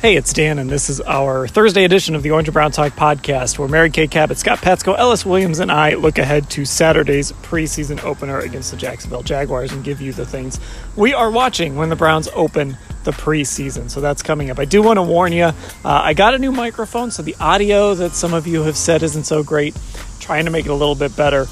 Hey, 0.00 0.14
it's 0.14 0.32
Dan, 0.32 0.60
and 0.60 0.70
this 0.70 0.90
is 0.90 1.00
our 1.00 1.48
Thursday 1.48 1.82
edition 1.82 2.14
of 2.14 2.22
the 2.22 2.30
Orange 2.30 2.46
and 2.46 2.52
Brown 2.52 2.70
Talk 2.70 2.92
podcast, 2.92 3.58
where 3.58 3.66
Mary 3.66 3.90
Kay 3.90 4.06
Cabot, 4.06 4.38
Scott 4.38 4.58
Patsko, 4.58 4.96
Ellis 4.96 5.26
Williams, 5.26 5.58
and 5.58 5.72
I 5.72 5.94
look 5.94 6.18
ahead 6.18 6.48
to 6.50 6.64
Saturday's 6.64 7.32
preseason 7.32 8.04
opener 8.04 8.38
against 8.38 8.70
the 8.70 8.76
Jacksonville 8.76 9.24
Jaguars 9.24 9.72
and 9.72 9.82
give 9.82 10.00
you 10.00 10.12
the 10.12 10.24
things 10.24 10.60
we 10.94 11.14
are 11.14 11.32
watching 11.32 11.74
when 11.74 11.88
the 11.88 11.96
Browns 11.96 12.28
open 12.36 12.78
the 13.02 13.10
preseason. 13.10 13.90
So 13.90 14.00
that's 14.00 14.22
coming 14.22 14.50
up. 14.50 14.60
I 14.60 14.66
do 14.66 14.84
want 14.84 14.98
to 14.98 15.02
warn 15.02 15.32
you, 15.32 15.46
uh, 15.46 15.52
I 15.84 16.14
got 16.14 16.32
a 16.32 16.38
new 16.38 16.52
microphone, 16.52 17.10
so 17.10 17.24
the 17.24 17.34
audio 17.40 17.96
that 17.96 18.12
some 18.12 18.34
of 18.34 18.46
you 18.46 18.62
have 18.62 18.76
said 18.76 19.02
isn't 19.02 19.24
so 19.24 19.42
great. 19.42 19.76
Trying 20.20 20.44
to 20.44 20.52
make 20.52 20.66
it 20.66 20.70
a 20.70 20.74
little 20.74 20.94
bit 20.94 21.16
better. 21.16 21.46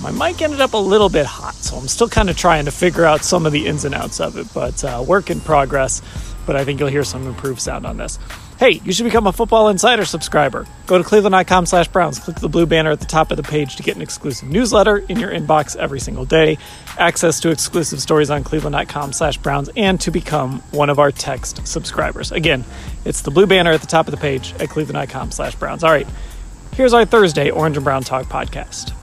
My 0.00 0.10
mic 0.10 0.42
ended 0.42 0.60
up 0.60 0.72
a 0.72 0.78
little 0.78 1.08
bit 1.08 1.26
hot, 1.26 1.54
so 1.54 1.76
I'm 1.76 1.86
still 1.86 2.08
kind 2.08 2.28
of 2.28 2.36
trying 2.36 2.64
to 2.64 2.72
figure 2.72 3.04
out 3.04 3.24
some 3.24 3.46
of 3.46 3.52
the 3.52 3.68
ins 3.68 3.84
and 3.84 3.94
outs 3.94 4.18
of 4.18 4.36
it, 4.36 4.48
but 4.52 4.82
uh, 4.82 5.04
work 5.06 5.30
in 5.30 5.40
progress 5.40 6.02
but 6.46 6.56
I 6.56 6.64
think 6.64 6.80
you'll 6.80 6.88
hear 6.88 7.04
some 7.04 7.26
improved 7.26 7.60
sound 7.60 7.86
on 7.86 7.96
this. 7.96 8.18
Hey, 8.58 8.80
you 8.84 8.92
should 8.92 9.04
become 9.04 9.26
a 9.26 9.32
Football 9.32 9.70
Insider 9.70 10.04
subscriber. 10.04 10.66
Go 10.86 10.96
to 10.96 11.04
cleveland.com 11.04 11.66
slash 11.66 11.88
Browns, 11.88 12.18
click 12.18 12.36
the 12.36 12.48
blue 12.48 12.66
banner 12.66 12.92
at 12.92 13.00
the 13.00 13.06
top 13.06 13.30
of 13.30 13.36
the 13.36 13.42
page 13.42 13.76
to 13.76 13.82
get 13.82 13.96
an 13.96 14.02
exclusive 14.02 14.48
newsletter 14.48 14.98
in 14.98 15.18
your 15.18 15.30
inbox 15.30 15.74
every 15.76 15.98
single 15.98 16.24
day, 16.24 16.58
access 16.96 17.40
to 17.40 17.50
exclusive 17.50 18.00
stories 18.00 18.30
on 18.30 18.44
cleveland.com 18.44 19.12
slash 19.12 19.36
Browns, 19.38 19.68
and 19.76 20.00
to 20.00 20.10
become 20.10 20.60
one 20.70 20.90
of 20.90 20.98
our 20.98 21.10
text 21.10 21.66
subscribers. 21.66 22.30
Again, 22.30 22.64
it's 23.04 23.22
the 23.22 23.30
blue 23.32 23.46
banner 23.46 23.72
at 23.72 23.80
the 23.80 23.86
top 23.88 24.06
of 24.06 24.12
the 24.12 24.20
page 24.20 24.54
at 24.60 24.68
cleveland.com 24.68 25.32
slash 25.32 25.56
Browns. 25.56 25.82
All 25.82 25.90
right, 25.90 26.06
here's 26.74 26.92
our 26.92 27.04
Thursday 27.04 27.50
Orange 27.50 27.76
and 27.76 27.84
Brown 27.84 28.04
Talk 28.04 28.26
podcast. 28.26 29.01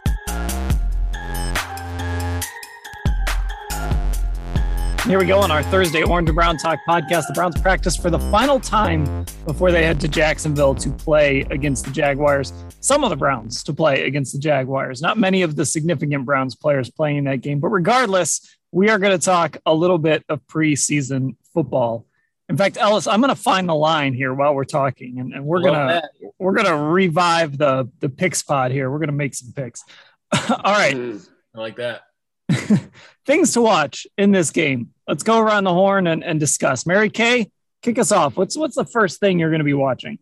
Here 5.09 5.17
we 5.17 5.25
go 5.25 5.39
on 5.39 5.49
our 5.49 5.63
Thursday 5.63 6.03
Orange 6.03 6.29
and 6.29 6.35
Brown 6.35 6.55
Talk 6.57 6.77
podcast. 6.87 7.25
The 7.25 7.33
Browns 7.33 7.59
practice 7.59 7.95
for 7.95 8.11
the 8.11 8.19
final 8.19 8.59
time 8.59 9.25
before 9.43 9.71
they 9.71 9.83
head 9.83 9.99
to 10.01 10.07
Jacksonville 10.07 10.75
to 10.75 10.91
play 10.91 11.47
against 11.49 11.85
the 11.85 11.89
Jaguars. 11.89 12.53
Some 12.79 13.03
of 13.03 13.09
the 13.09 13.15
Browns 13.15 13.63
to 13.63 13.73
play 13.73 14.05
against 14.05 14.33
the 14.33 14.37
Jaguars. 14.37 15.01
Not 15.01 15.17
many 15.17 15.41
of 15.41 15.55
the 15.55 15.65
significant 15.65 16.25
Browns 16.25 16.55
players 16.55 16.91
playing 16.91 17.17
in 17.17 17.23
that 17.23 17.41
game, 17.41 17.59
but 17.59 17.69
regardless, 17.69 18.55
we 18.71 18.91
are 18.91 18.99
going 18.99 19.17
to 19.17 19.25
talk 19.25 19.57
a 19.65 19.73
little 19.73 19.97
bit 19.97 20.23
of 20.29 20.45
preseason 20.45 21.37
football. 21.55 22.05
In 22.47 22.55
fact, 22.55 22.77
Ellis, 22.79 23.07
I'm 23.07 23.19
going 23.19 23.33
to 23.33 23.41
find 23.41 23.67
the 23.67 23.73
line 23.73 24.13
here 24.13 24.31
while 24.35 24.53
we're 24.53 24.63
talking, 24.63 25.17
and, 25.17 25.33
and 25.33 25.43
we're 25.43 25.61
going 25.61 25.73
to 25.73 26.03
we're 26.37 26.53
going 26.53 26.67
to 26.67 26.77
revive 26.77 27.57
the 27.57 27.89
the 27.99 28.09
picks 28.09 28.43
pod 28.43 28.71
here. 28.71 28.91
We're 28.91 28.99
going 28.99 29.07
to 29.07 29.13
make 29.13 29.33
some 29.33 29.53
picks. 29.53 29.83
All 30.51 30.71
right, 30.71 30.95
I 30.95 31.59
like 31.59 31.77
that. 31.77 32.03
Things 33.25 33.53
to 33.53 33.61
watch 33.61 34.07
in 34.17 34.31
this 34.31 34.51
game. 34.51 34.93
Let's 35.07 35.23
go 35.23 35.39
around 35.39 35.63
the 35.65 35.73
horn 35.73 36.07
and, 36.07 36.23
and 36.23 36.39
discuss. 36.39 36.85
Mary 36.85 37.09
Kay, 37.09 37.51
kick 37.81 37.99
us 37.99 38.11
off. 38.11 38.37
What's 38.37 38.57
what's 38.57 38.75
the 38.75 38.85
first 38.85 39.19
thing 39.19 39.39
you're 39.39 39.49
going 39.49 39.59
to 39.59 39.65
be 39.65 39.73
watching? 39.73 40.19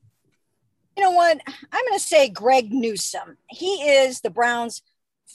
You 0.97 1.03
know 1.03 1.11
what? 1.11 1.39
I'm 1.71 1.85
going 1.85 1.99
to 1.99 2.03
say 2.03 2.29
Greg 2.29 2.73
Newsome. 2.73 3.37
He 3.49 3.75
is 3.87 4.21
the 4.21 4.31
Browns' 4.31 4.81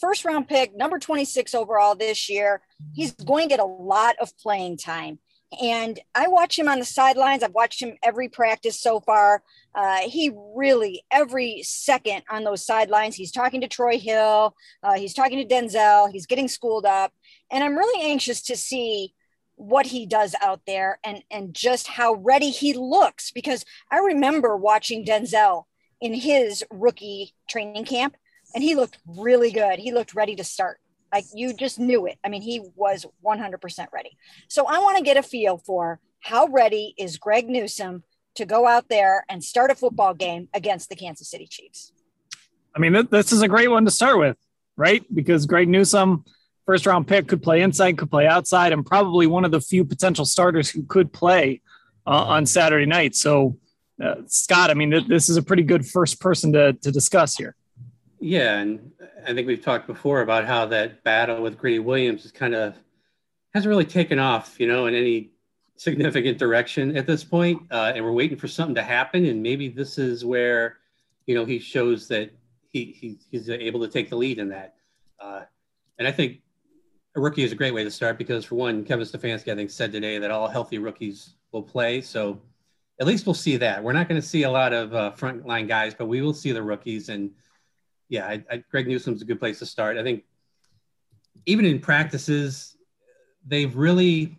first 0.00 0.25
round 0.25 0.49
pick, 0.49 0.77
number 0.77 0.99
26 0.99 1.55
overall 1.55 1.94
this 1.94 2.28
year. 2.28 2.62
He's 2.93 3.12
going 3.12 3.49
to 3.49 3.49
get 3.49 3.61
a 3.61 3.65
lot 3.65 4.16
of 4.21 4.37
playing 4.39 4.77
time. 4.77 5.19
And 5.61 6.01
I 6.15 6.29
watch 6.29 6.59
him 6.59 6.69
on 6.69 6.79
the 6.79 6.85
sidelines. 6.85 7.43
I've 7.43 7.53
watched 7.53 7.81
him 7.81 7.97
every 8.03 8.29
practice 8.29 8.81
so 8.81 9.01
far. 9.01 9.43
Uh, 9.75 9.99
he 10.03 10.33
really, 10.57 11.03
every 11.11 11.63
second 11.63 12.23
on 12.31 12.45
those 12.45 12.65
sidelines, 12.65 13.17
he's 13.17 13.33
talking 13.33 13.61
to 13.61 13.69
Troy 13.69 13.99
Hill, 13.99 14.55
uh, 14.83 14.95
he's 14.95 15.15
talking 15.15 15.47
to 15.47 15.55
Denzel, 15.55 16.11
he's 16.11 16.27
getting 16.27 16.49
schooled 16.49 16.87
up. 16.87 17.13
And 17.51 17.63
I'm 17.63 17.77
really 17.77 18.11
anxious 18.11 18.43
to 18.43 18.57
see 18.57 19.15
what 19.57 19.87
he 19.87 20.07
does 20.07 20.35
out 20.41 20.61
there 20.67 20.99
and, 21.05 21.23
and 21.31 21.55
just 21.55 21.87
how 21.87 22.15
ready 22.15 22.51
he 22.51 22.75
looks 22.75 23.31
because 23.31 23.65
I 23.91 23.99
remember 23.99 24.57
watching 24.57 25.05
Denzel 25.05 25.65
in 26.01 26.15
his 26.15 26.65
rookie 26.71 27.34
training 27.49 27.84
camp 27.84 28.17
and 28.55 28.65
he 28.65 28.75
looked 28.75 28.99
really 29.07 29.53
good. 29.53 29.79
He 29.79 29.93
looked 29.93 30.15
ready 30.15 30.34
to 30.37 30.45
start. 30.45 30.81
Like 31.12 31.25
you 31.34 31.53
just 31.55 31.78
knew 31.78 32.06
it. 32.06 32.19
I 32.25 32.28
mean, 32.28 32.43
he 32.43 32.62
was 32.75 33.05
100% 33.25 33.87
ready. 33.93 34.17
So 34.49 34.67
I 34.67 34.78
want 34.78 34.97
to 34.97 35.05
get 35.05 35.17
a 35.17 35.23
feel 35.23 35.59
for 35.59 36.00
how 36.21 36.47
ready 36.47 36.95
is 36.97 37.19
Greg 37.19 37.49
Newsome 37.49 38.03
to 38.34 38.47
go 38.47 38.67
out 38.67 38.89
there 38.89 39.25
and 39.28 39.45
start 39.45 39.71
a 39.71 39.75
football 39.75 40.15
game 40.15 40.49
against 40.55 40.89
the 40.89 40.97
Kansas 40.97 41.28
City 41.28 41.47
Chiefs? 41.47 41.93
I 42.75 42.78
mean, 42.78 43.06
this 43.11 43.33
is 43.33 43.43
a 43.43 43.49
great 43.49 43.69
one 43.69 43.84
to 43.84 43.91
start 43.91 44.19
with, 44.19 44.37
right? 44.77 45.05
Because 45.15 45.45
Greg 45.45 45.69
Newsome, 45.69 46.25
first 46.65 46.87
round 46.87 47.06
pick, 47.06 47.28
could 47.28 47.43
play 47.43 47.61
inside, 47.61 47.99
could 47.99 48.11
play 48.11 48.27
outside, 48.27 48.72
and 48.72 48.87
probably 48.87 49.27
one 49.27 49.45
of 49.45 49.51
the 49.51 49.61
few 49.61 49.84
potential 49.84 50.25
starters 50.25 50.71
who 50.71 50.83
could 50.84 51.12
play 51.12 51.61
uh, 52.06 52.25
on 52.25 52.47
Saturday 52.47 52.87
night. 52.87 53.15
So, 53.15 53.59
uh, 54.03 54.15
Scott, 54.27 54.71
I 54.71 54.75
mean, 54.75 55.06
this 55.06 55.28
is 55.28 55.37
a 55.37 55.43
pretty 55.43 55.62
good 55.62 55.87
first 55.87 56.21
person 56.21 56.53
to, 56.55 56.72
to 56.72 56.91
discuss 56.91 57.37
here. 57.37 57.55
Yeah, 58.22 58.60
and 58.60 58.93
I 59.27 59.34
think 59.34 59.49
we've 59.49 59.60
talked 59.60 59.88
before 59.88 60.21
about 60.21 60.44
how 60.44 60.65
that 60.66 61.03
battle 61.03 61.43
with 61.43 61.59
Greedy 61.59 61.81
Williams 61.81 62.25
is 62.25 62.31
kind 62.31 62.55
of 62.55 62.77
hasn't 63.53 63.69
really 63.69 63.84
taken 63.84 64.21
off, 64.21 64.60
you 64.60 64.69
know, 64.69 64.87
in 64.87 64.94
any 64.94 65.33
significant 65.77 66.38
direction 66.38 66.97
at 66.97 67.05
this 67.05 67.25
point. 67.25 67.60
Uh, 67.72 67.91
and 67.93 68.05
we're 68.05 68.12
waiting 68.12 68.38
for 68.38 68.47
something 68.47 68.77
to 68.77 68.83
happen, 68.83 69.27
and 69.27 69.43
maybe 69.43 69.69
this 69.69 69.99
is 69.99 70.25
where, 70.25 70.77
you 71.27 71.34
know, 71.34 71.44
he 71.44 71.59
shows 71.59 72.06
that 72.09 72.31
he, 72.69 72.97
he 72.97 73.19
he's 73.28 73.50
able 73.50 73.81
to 73.81 73.88
take 73.88 74.09
the 74.09 74.15
lead 74.15 74.39
in 74.39 74.49
that. 74.50 74.77
Uh, 75.19 75.41
and 75.99 76.06
I 76.06 76.12
think 76.12 76.43
a 77.16 77.21
rookie 77.21 77.43
is 77.43 77.50
a 77.50 77.56
great 77.56 77.75
way 77.75 77.83
to 77.83 77.91
start 77.91 78.19
because, 78.19 78.44
for 78.44 78.54
one, 78.54 78.84
Kevin 78.84 79.04
Stefanski 79.04 79.50
I 79.50 79.56
think 79.56 79.69
said 79.69 79.91
today 79.91 80.21
that 80.21 80.31
all 80.31 80.47
healthy 80.47 80.78
rookies 80.78 81.34
will 81.50 81.65
play, 81.65 82.00
so 82.00 82.41
at 83.00 83.06
least 83.09 83.27
we'll 83.27 83.34
see 83.34 83.56
that. 83.56 83.83
We're 83.83 83.93
not 83.93 84.09
going 84.09 84.21
to 84.21 84.27
see 84.27 84.44
a 84.44 84.50
lot 84.50 84.72
of 84.72 84.94
uh, 84.94 85.10
frontline 85.16 85.66
guys, 85.66 85.93
but 85.93 86.06
we 86.06 86.22
will 86.22 86.34
see 86.34 86.53
the 86.53 86.62
rookies 86.62 87.09
and 87.09 87.33
yeah, 88.12 88.27
I, 88.27 88.45
I, 88.50 88.62
Greg 88.71 88.87
Newsome's 88.87 89.23
a 89.23 89.25
good 89.25 89.41
place 89.41 89.59
to 89.61 89.67
start. 89.67 89.97
I 89.97 90.03
think 90.03 90.25
even 91.47 91.65
in 91.65 91.78
practices, 91.78 92.77
they've 93.47 93.75
really, 93.75 94.39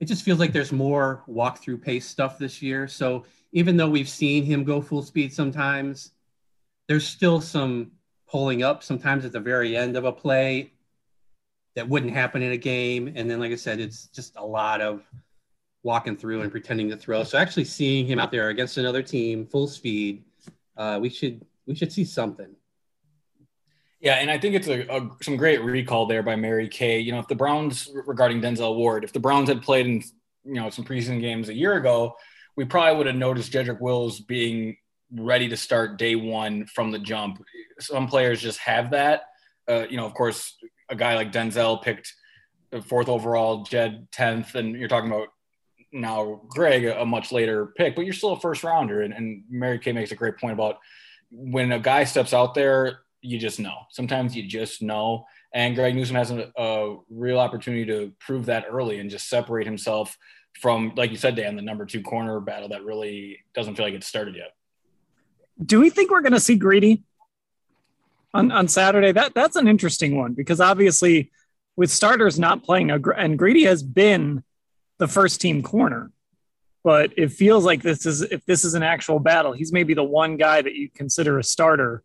it 0.00 0.06
just 0.06 0.24
feels 0.24 0.38
like 0.38 0.54
there's 0.54 0.72
more 0.72 1.22
walkthrough 1.28 1.82
pace 1.82 2.06
stuff 2.06 2.38
this 2.38 2.62
year. 2.62 2.88
So 2.88 3.26
even 3.52 3.76
though 3.76 3.90
we've 3.90 4.08
seen 4.08 4.42
him 4.42 4.64
go 4.64 4.80
full 4.80 5.02
speed 5.02 5.34
sometimes, 5.34 6.12
there's 6.88 7.06
still 7.06 7.42
some 7.42 7.92
pulling 8.26 8.62
up 8.62 8.82
sometimes 8.82 9.26
at 9.26 9.32
the 9.32 9.40
very 9.40 9.76
end 9.76 9.98
of 9.98 10.06
a 10.06 10.12
play 10.12 10.72
that 11.76 11.86
wouldn't 11.86 12.12
happen 12.14 12.40
in 12.40 12.52
a 12.52 12.56
game. 12.56 13.12
And 13.14 13.30
then, 13.30 13.38
like 13.38 13.52
I 13.52 13.56
said, 13.56 13.80
it's 13.80 14.06
just 14.06 14.36
a 14.36 14.44
lot 14.44 14.80
of 14.80 15.02
walking 15.82 16.16
through 16.16 16.40
and 16.40 16.50
pretending 16.50 16.88
to 16.88 16.96
throw. 16.96 17.22
So 17.22 17.36
actually 17.36 17.66
seeing 17.66 18.06
him 18.06 18.18
out 18.18 18.30
there 18.30 18.48
against 18.48 18.78
another 18.78 19.02
team, 19.02 19.44
full 19.46 19.68
speed, 19.68 20.24
uh, 20.78 20.98
we 21.02 21.10
should 21.10 21.44
we 21.66 21.74
should 21.74 21.92
see 21.92 22.06
something. 22.06 22.56
Yeah, 24.04 24.16
and 24.16 24.30
I 24.30 24.36
think 24.36 24.54
it's 24.54 24.68
a, 24.68 24.86
a, 24.94 25.08
some 25.22 25.38
great 25.38 25.62
recall 25.62 26.04
there 26.04 26.22
by 26.22 26.36
Mary 26.36 26.68
Kay. 26.68 27.00
You 27.00 27.12
know, 27.12 27.20
if 27.20 27.26
the 27.26 27.34
Browns 27.34 27.90
regarding 28.06 28.42
Denzel 28.42 28.76
Ward, 28.76 29.02
if 29.02 29.14
the 29.14 29.18
Browns 29.18 29.48
had 29.48 29.62
played 29.62 29.86
in 29.86 30.02
you 30.44 30.60
know 30.60 30.68
some 30.68 30.84
preseason 30.84 31.22
games 31.22 31.48
a 31.48 31.54
year 31.54 31.76
ago, 31.76 32.14
we 32.54 32.66
probably 32.66 32.98
would 32.98 33.06
have 33.06 33.16
noticed 33.16 33.50
Jedrick 33.50 33.80
Wills 33.80 34.20
being 34.20 34.76
ready 35.10 35.48
to 35.48 35.56
start 35.56 35.96
day 35.96 36.16
one 36.16 36.66
from 36.66 36.90
the 36.90 36.98
jump. 36.98 37.42
Some 37.80 38.06
players 38.06 38.42
just 38.42 38.58
have 38.58 38.90
that. 38.90 39.22
Uh, 39.66 39.86
you 39.88 39.96
know, 39.96 40.04
of 40.04 40.12
course, 40.12 40.54
a 40.90 40.94
guy 40.94 41.14
like 41.14 41.32
Denzel 41.32 41.82
picked 41.82 42.12
fourth 42.82 43.08
overall, 43.08 43.62
Jed 43.62 44.08
tenth, 44.12 44.54
and 44.54 44.76
you're 44.76 44.88
talking 44.88 45.10
about 45.10 45.28
now 45.92 46.42
Greg, 46.48 46.84
a 46.84 47.06
much 47.06 47.32
later 47.32 47.72
pick, 47.78 47.96
but 47.96 48.04
you're 48.04 48.12
still 48.12 48.32
a 48.32 48.40
first 48.40 48.64
rounder. 48.64 49.00
And, 49.00 49.14
and 49.14 49.44
Mary 49.48 49.78
Kay 49.78 49.92
makes 49.92 50.12
a 50.12 50.16
great 50.16 50.36
point 50.36 50.52
about 50.52 50.76
when 51.30 51.72
a 51.72 51.78
guy 51.78 52.04
steps 52.04 52.34
out 52.34 52.54
there 52.54 52.98
you 53.24 53.38
just 53.38 53.58
know. 53.58 53.74
Sometimes 53.90 54.36
you 54.36 54.46
just 54.46 54.82
know. 54.82 55.26
And 55.52 55.74
Greg 55.74 55.94
Newsome 55.94 56.16
has 56.16 56.30
a, 56.30 56.50
a, 56.56 56.96
real 57.10 57.38
opportunity 57.38 57.86
to 57.86 58.12
prove 58.18 58.46
that 58.46 58.66
early 58.68 58.98
and 58.98 59.08
just 59.08 59.28
separate 59.28 59.66
himself 59.66 60.16
from, 60.60 60.92
like 60.96 61.10
you 61.10 61.16
said, 61.16 61.36
Dan, 61.36 61.56
the 61.56 61.62
number 61.62 61.86
two 61.86 62.02
corner 62.02 62.40
battle 62.40 62.68
that 62.70 62.84
really 62.84 63.40
doesn't 63.54 63.76
feel 63.76 63.86
like 63.86 63.94
it's 63.94 64.06
started 64.06 64.36
yet. 64.36 64.54
Do 65.64 65.80
we 65.80 65.90
think 65.90 66.10
we're 66.10 66.22
going 66.22 66.32
to 66.32 66.40
see 66.40 66.56
Greedy? 66.56 67.02
on, 68.34 68.50
on 68.50 68.68
Saturday. 68.68 69.12
That 69.12 69.32
that's 69.34 69.56
an 69.56 69.68
interesting 69.68 70.16
one 70.18 70.34
because 70.34 70.60
obviously 70.60 71.30
with 71.76 71.90
starters 71.90 72.38
not 72.38 72.64
playing 72.64 72.90
and 72.90 73.38
Greedy 73.38 73.64
has 73.64 73.82
been 73.82 74.42
the 74.98 75.08
first 75.08 75.40
team 75.40 75.62
corner, 75.62 76.10
but 76.82 77.12
it 77.16 77.32
feels 77.32 77.64
like 77.64 77.82
this 77.82 78.04
is 78.04 78.22
if 78.22 78.44
this 78.44 78.64
is 78.64 78.74
an 78.74 78.82
actual 78.82 79.20
battle, 79.20 79.52
he's 79.52 79.72
maybe 79.72 79.94
the 79.94 80.04
one 80.04 80.36
guy 80.36 80.60
that 80.60 80.74
you 80.74 80.90
consider 80.90 81.38
a 81.38 81.44
starter 81.44 82.02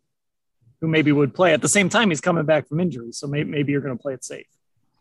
who 0.80 0.88
maybe 0.88 1.12
would 1.12 1.34
play. 1.34 1.52
At 1.52 1.62
the 1.62 1.68
same 1.68 1.88
time, 1.88 2.10
he's 2.10 2.20
coming 2.20 2.44
back 2.44 2.68
from 2.68 2.80
injury, 2.80 3.12
so 3.12 3.26
maybe, 3.26 3.50
maybe 3.50 3.72
you're 3.72 3.80
going 3.80 3.96
to 3.96 4.02
play 4.02 4.14
it 4.14 4.24
safe. 4.24 4.46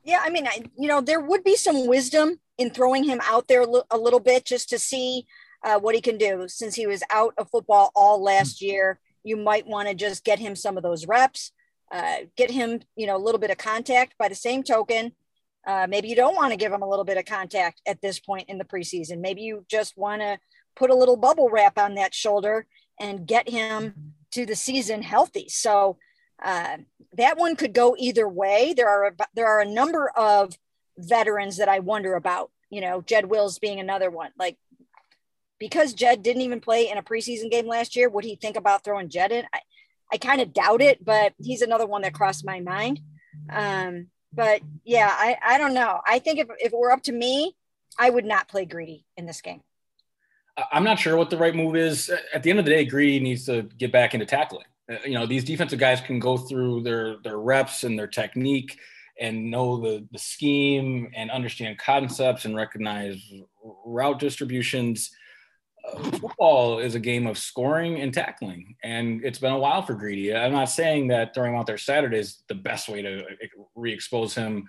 Yeah, 0.04 0.22
I 0.24 0.30
mean, 0.30 0.48
I, 0.48 0.64
you 0.78 0.88
know, 0.88 1.02
there 1.02 1.22
would 1.22 1.44
be 1.44 1.56
some 1.56 1.88
wisdom 1.88 2.40
in 2.58 2.72
throwing 2.72 3.04
him 3.04 3.22
out 3.24 3.48
there 3.48 3.66
a 3.92 3.98
little 3.98 4.20
bit 4.20 4.46
just 4.46 4.70
to 4.70 4.80
see 4.80 5.26
uh, 5.64 5.80
what 5.80 5.96
he 5.96 6.02
can 6.02 6.18
do. 6.18 6.46
Since 6.48 6.76
he 6.76 6.88
was 6.88 7.04
out 7.10 7.34
of 7.38 7.50
football 7.50 7.92
all 7.96 8.22
last 8.22 8.62
year, 8.62 9.00
you 9.24 9.38
might 9.38 9.68
want 9.68 9.88
to 9.88 9.94
just 9.94 10.24
get 10.24 10.40
him 10.40 10.56
some 10.56 10.78
of 10.78 10.84
those 10.84 11.06
reps, 11.06 11.52
uh, 11.92 12.18
get 12.36 12.52
him, 12.52 12.82
you 12.96 13.08
know, 13.08 13.18
a 13.18 13.20
little 13.20 13.40
bit 13.40 13.52
of 13.52 13.58
contact. 13.58 14.18
By 14.18 14.30
the 14.30 14.36
same 14.36 14.64
token, 14.64 15.12
uh, 15.68 15.88
maybe 15.90 16.08
you 16.08 16.16
don't 16.16 16.36
want 16.36 16.52
to 16.52 16.58
give 16.58 16.72
him 16.72 16.82
a 16.82 16.90
little 16.90 17.06
bit 17.06 17.18
of 17.18 17.26
contact 17.26 17.82
at 17.86 18.02
this 18.02 18.20
point 18.20 18.50
in 18.50 18.58
the 18.58 18.66
preseason. 18.66 19.20
Maybe 19.20 19.42
you 19.42 19.66
just 19.70 19.98
want 19.98 20.22
to 20.22 20.40
put 20.76 20.90
a 20.90 20.96
little 20.96 21.18
bubble 21.18 21.50
wrap 21.50 21.78
on 21.78 21.96
that 21.96 22.14
shoulder 22.14 22.66
and 23.00 23.28
get 23.28 23.50
him 23.50 24.14
to 24.32 24.46
the 24.46 24.56
season 24.56 25.02
healthy. 25.02 25.48
So 25.50 25.98
uh, 26.44 26.78
that 27.14 27.38
one 27.38 27.56
could 27.56 27.74
go 27.74 27.96
either 27.98 28.28
way. 28.28 28.74
There 28.76 28.88
are 28.88 29.16
there 29.36 29.48
are 29.48 29.62
a 29.62 29.66
number 29.66 30.10
of 30.10 30.58
veterans 30.98 31.58
that 31.58 31.70
I 31.70 31.80
wonder 31.80 32.16
about. 32.16 32.52
You 32.70 32.82
know, 32.82 33.02
Jed 33.02 33.26
Wills 33.26 33.60
being 33.60 33.80
another 33.80 34.10
one. 34.10 34.32
Like 34.38 34.58
because 35.60 35.94
Jed 35.94 36.24
didn't 36.24 36.42
even 36.44 36.62
play 36.62 36.90
in 36.90 36.98
a 36.98 37.04
preseason 37.04 37.52
game 37.52 37.68
last 37.68 37.96
year, 37.96 38.10
would 38.10 38.24
he 38.24 38.36
think 38.36 38.56
about 38.56 38.84
throwing 38.84 39.10
Jed 39.10 39.32
in? 39.32 39.46
I, 39.54 39.60
I 40.12 40.18
kind 40.18 40.42
of 40.42 40.54
doubt 40.54 40.82
it, 40.82 41.04
but 41.04 41.34
he's 41.38 41.62
another 41.62 41.86
one 41.86 42.02
that 42.02 42.14
crossed 42.14 42.46
my 42.46 42.62
mind. 42.62 43.02
Um, 43.50 44.08
but 44.34 44.62
yeah, 44.84 45.10
I, 45.12 45.38
I 45.46 45.58
don't 45.58 45.74
know. 45.74 46.00
I 46.06 46.20
think 46.20 46.40
if, 46.40 46.48
if 46.60 46.74
it 46.74 46.78
were 46.78 46.92
up 46.92 47.04
to 47.04 47.12
me, 47.12 47.56
I 47.98 48.10
would 48.10 48.26
not 48.26 48.48
play 48.48 48.66
Greedy 48.66 49.06
in 49.18 49.26
this 49.26 49.42
game. 49.42 49.62
I'm 50.72 50.84
not 50.84 51.00
sure 51.00 51.18
what 51.18 51.30
the 51.30 51.38
right 51.38 51.56
move 51.56 51.76
is. 51.76 52.12
At 52.34 52.44
the 52.44 52.50
end 52.50 52.60
of 52.60 52.66
the 52.66 52.72
day, 52.72 52.86
Greedy 52.86 53.20
needs 53.20 53.46
to 53.46 53.64
get 53.78 53.92
back 53.92 54.14
into 54.14 54.26
tackling. 54.26 54.66
Uh, 54.90 54.96
you 55.06 55.14
know, 55.14 55.26
these 55.26 55.44
defensive 55.44 55.80
guys 55.80 56.02
can 56.02 56.20
go 56.20 56.38
through 56.38 56.82
their 56.84 57.18
their 57.24 57.40
reps 57.40 57.84
and 57.84 57.98
their 57.98 58.08
technique 58.08 58.80
and 59.20 59.52
know 59.52 59.78
the 59.78 60.08
the 60.12 60.20
scheme 60.20 61.12
and 61.16 61.30
understand 61.32 61.78
concepts 61.78 62.46
and 62.46 62.56
recognize 62.56 63.22
route 63.86 64.20
distributions. 64.20 65.12
Uh, 65.88 66.12
football 66.12 66.80
is 66.80 66.96
a 66.96 67.00
game 67.00 67.26
of 67.26 67.38
scoring 67.38 68.02
and 68.02 68.14
tackling, 68.14 68.76
and 68.84 69.24
it's 69.24 69.40
been 69.40 69.54
a 69.54 69.60
while 69.60 69.82
for 69.82 69.94
Greedy. 69.94 70.36
I'm 70.36 70.52
not 70.52 70.70
saying 70.70 71.08
that 71.08 71.34
throwing 71.34 71.54
him 71.54 71.60
out 71.60 71.68
there 71.68 71.78
Saturday 71.78 72.20
is 72.20 72.44
the 72.48 72.56
best 72.56 72.90
way 72.90 73.02
to 73.02 73.20
uh, 73.20 73.64
re-expose 73.76 74.36
him 74.36 74.68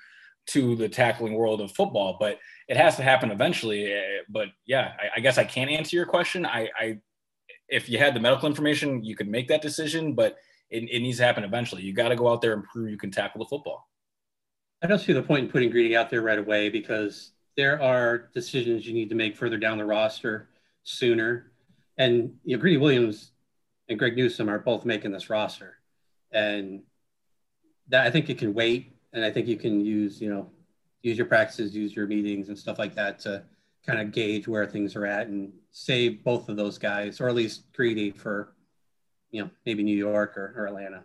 to 0.50 0.74
the 0.74 0.88
tackling 0.88 1.34
world 1.34 1.60
of 1.60 1.72
football, 1.72 2.16
but 2.18 2.38
it 2.68 2.76
has 2.76 2.96
to 2.96 3.02
happen 3.02 3.30
eventually. 3.30 3.92
Eh, 3.92 4.20
but 4.28 4.48
yeah, 4.66 4.92
I, 4.98 5.18
I 5.18 5.20
guess 5.20 5.38
I 5.38 5.44
can't 5.44 5.70
answer 5.70 5.96
your 5.96 6.06
question. 6.06 6.44
I, 6.44 6.68
I, 6.78 6.98
if 7.68 7.88
you 7.88 7.98
had 7.98 8.14
the 8.14 8.20
medical 8.20 8.48
information, 8.48 9.04
you 9.04 9.14
could 9.14 9.28
make 9.28 9.48
that 9.48 9.62
decision, 9.62 10.14
but 10.14 10.36
it, 10.70 10.84
it 10.90 11.00
needs 11.00 11.18
to 11.18 11.24
happen 11.24 11.44
eventually. 11.44 11.82
You 11.82 11.92
got 11.92 12.08
to 12.08 12.16
go 12.16 12.28
out 12.28 12.40
there 12.40 12.52
and 12.52 12.64
prove 12.64 12.90
you 12.90 12.98
can 12.98 13.10
tackle 13.10 13.38
the 13.38 13.48
football. 13.48 13.88
I 14.82 14.86
don't 14.86 14.98
see 14.98 15.12
the 15.12 15.22
point 15.22 15.44
in 15.44 15.50
putting 15.50 15.70
Greedy 15.70 15.96
out 15.96 16.10
there 16.10 16.22
right 16.22 16.38
away 16.38 16.68
because 16.68 17.32
there 17.56 17.80
are 17.80 18.30
decisions 18.34 18.86
you 18.86 18.94
need 18.94 19.10
to 19.10 19.14
make 19.14 19.36
further 19.36 19.58
down 19.58 19.78
the 19.78 19.84
roster 19.84 20.48
sooner. 20.84 21.52
And 21.98 22.34
you 22.44 22.56
know, 22.56 22.60
Greedy 22.60 22.78
Williams 22.78 23.32
and 23.88 23.98
Greg 23.98 24.16
Newsome 24.16 24.48
are 24.48 24.58
both 24.58 24.84
making 24.84 25.12
this 25.12 25.28
roster, 25.28 25.76
and 26.32 26.82
that 27.88 28.06
I 28.06 28.10
think 28.10 28.30
it 28.30 28.38
can 28.38 28.54
wait 28.54 28.96
and 29.12 29.24
I 29.24 29.30
think 29.30 29.46
you 29.46 29.56
can 29.56 29.84
use 29.84 30.20
you 30.20 30.30
know 30.30 30.50
use 31.02 31.16
your 31.16 31.26
practices, 31.26 31.74
use 31.74 31.94
your 31.94 32.06
meetings 32.06 32.48
and 32.48 32.58
stuff 32.58 32.78
like 32.78 32.94
that 32.94 33.18
to 33.20 33.42
kind 33.86 34.00
of 34.00 34.12
gauge 34.12 34.46
where 34.46 34.66
things 34.66 34.94
are 34.94 35.06
at 35.06 35.28
and 35.28 35.52
save 35.70 36.22
both 36.22 36.48
of 36.48 36.56
those 36.56 36.78
guys, 36.78 37.20
or 37.20 37.28
at 37.28 37.34
least 37.34 37.72
greedy 37.72 38.10
for 38.10 38.54
you 39.30 39.42
know 39.42 39.50
maybe 39.64 39.82
New 39.82 39.96
York 39.96 40.36
or, 40.36 40.54
or 40.56 40.66
Atlanta. 40.66 41.04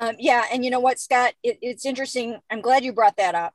Um, 0.00 0.14
yeah, 0.18 0.44
and 0.52 0.64
you 0.64 0.70
know 0.70 0.80
what, 0.80 1.00
Scott? 1.00 1.34
It, 1.42 1.58
it's 1.60 1.84
interesting. 1.84 2.38
I'm 2.50 2.60
glad 2.60 2.84
you 2.84 2.92
brought 2.92 3.16
that 3.16 3.34
up. 3.34 3.54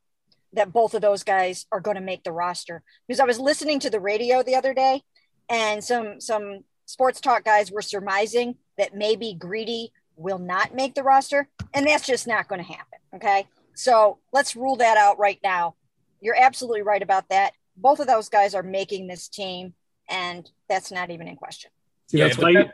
That 0.53 0.71
both 0.71 0.93
of 0.93 1.01
those 1.01 1.23
guys 1.23 1.65
are 1.71 1.79
going 1.79 1.95
to 1.95 2.01
make 2.01 2.23
the 2.23 2.31
roster 2.31 2.83
because 3.07 3.19
I 3.19 3.25
was 3.25 3.39
listening 3.39 3.79
to 3.79 3.89
the 3.89 3.99
radio 3.99 4.43
the 4.43 4.55
other 4.55 4.73
day, 4.73 5.01
and 5.49 5.83
some 5.83 6.21
some 6.21 6.63
sports 6.85 7.21
talk 7.21 7.43
guys 7.43 7.71
were 7.71 7.81
surmising 7.81 8.55
that 8.77 8.95
maybe 8.95 9.33
Greedy 9.33 9.91
will 10.15 10.39
not 10.39 10.75
make 10.75 10.93
the 10.93 11.03
roster, 11.03 11.47
and 11.73 11.87
that's 11.87 12.05
just 12.05 12.27
not 12.27 12.47
going 12.47 12.63
to 12.63 12.71
happen. 12.71 12.99
Okay. 13.15 13.47
So 13.75 14.19
let's 14.31 14.55
rule 14.55 14.75
that 14.77 14.97
out 14.97 15.19
right 15.19 15.39
now. 15.43 15.75
You're 16.21 16.37
absolutely 16.37 16.81
right 16.81 17.01
about 17.01 17.29
that. 17.29 17.53
Both 17.75 17.99
of 17.99 18.07
those 18.07 18.29
guys 18.29 18.53
are 18.55 18.63
making 18.63 19.07
this 19.07 19.27
team, 19.27 19.73
and 20.09 20.49
that's 20.69 20.91
not 20.91 21.09
even 21.09 21.27
in 21.27 21.35
question. 21.35 21.71
See, 22.09 22.19
yeah, 22.19 22.27
that's 22.27 22.37
why. 22.37 22.49
You, 22.51 22.65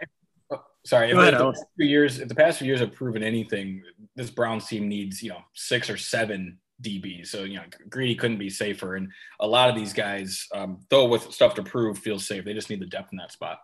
oh, 0.52 0.62
sorry, 0.86 1.12
if, 1.12 1.18
ahead, 1.18 1.36
the 1.36 1.52
past 1.52 1.66
few 1.78 1.88
years, 1.88 2.20
if 2.20 2.28
the 2.28 2.36
past 2.36 2.60
few 2.60 2.68
years 2.68 2.82
have 2.82 2.94
proven 2.94 3.24
anything, 3.24 3.82
this 4.16 4.30
Browns 4.30 4.68
team 4.68 4.88
needs 4.88 5.24
you 5.24 5.30
know 5.30 5.40
six 5.54 5.90
or 5.90 5.98
seven 5.98 6.60
DBs. 6.82 7.28
So 7.28 7.44
you 7.44 7.56
know, 7.56 7.64
Greedy 7.90 8.16
couldn't 8.16 8.40
be 8.40 8.50
safer, 8.50 8.96
and 8.96 9.10
a 9.40 9.48
lot 9.48 9.70
of 9.70 9.76
these 9.76 9.94
guys, 9.94 10.46
um, 10.54 10.82
though 10.90 11.06
with 11.06 11.32
stuff 11.32 11.56
to 11.56 11.64
prove, 11.64 11.98
feel 11.98 12.20
safe. 12.20 12.44
They 12.44 12.54
just 12.54 12.70
need 12.70 12.82
the 12.82 12.88
depth 12.88 13.14
in 13.14 13.18
that 13.18 13.32
spot. 13.32 13.60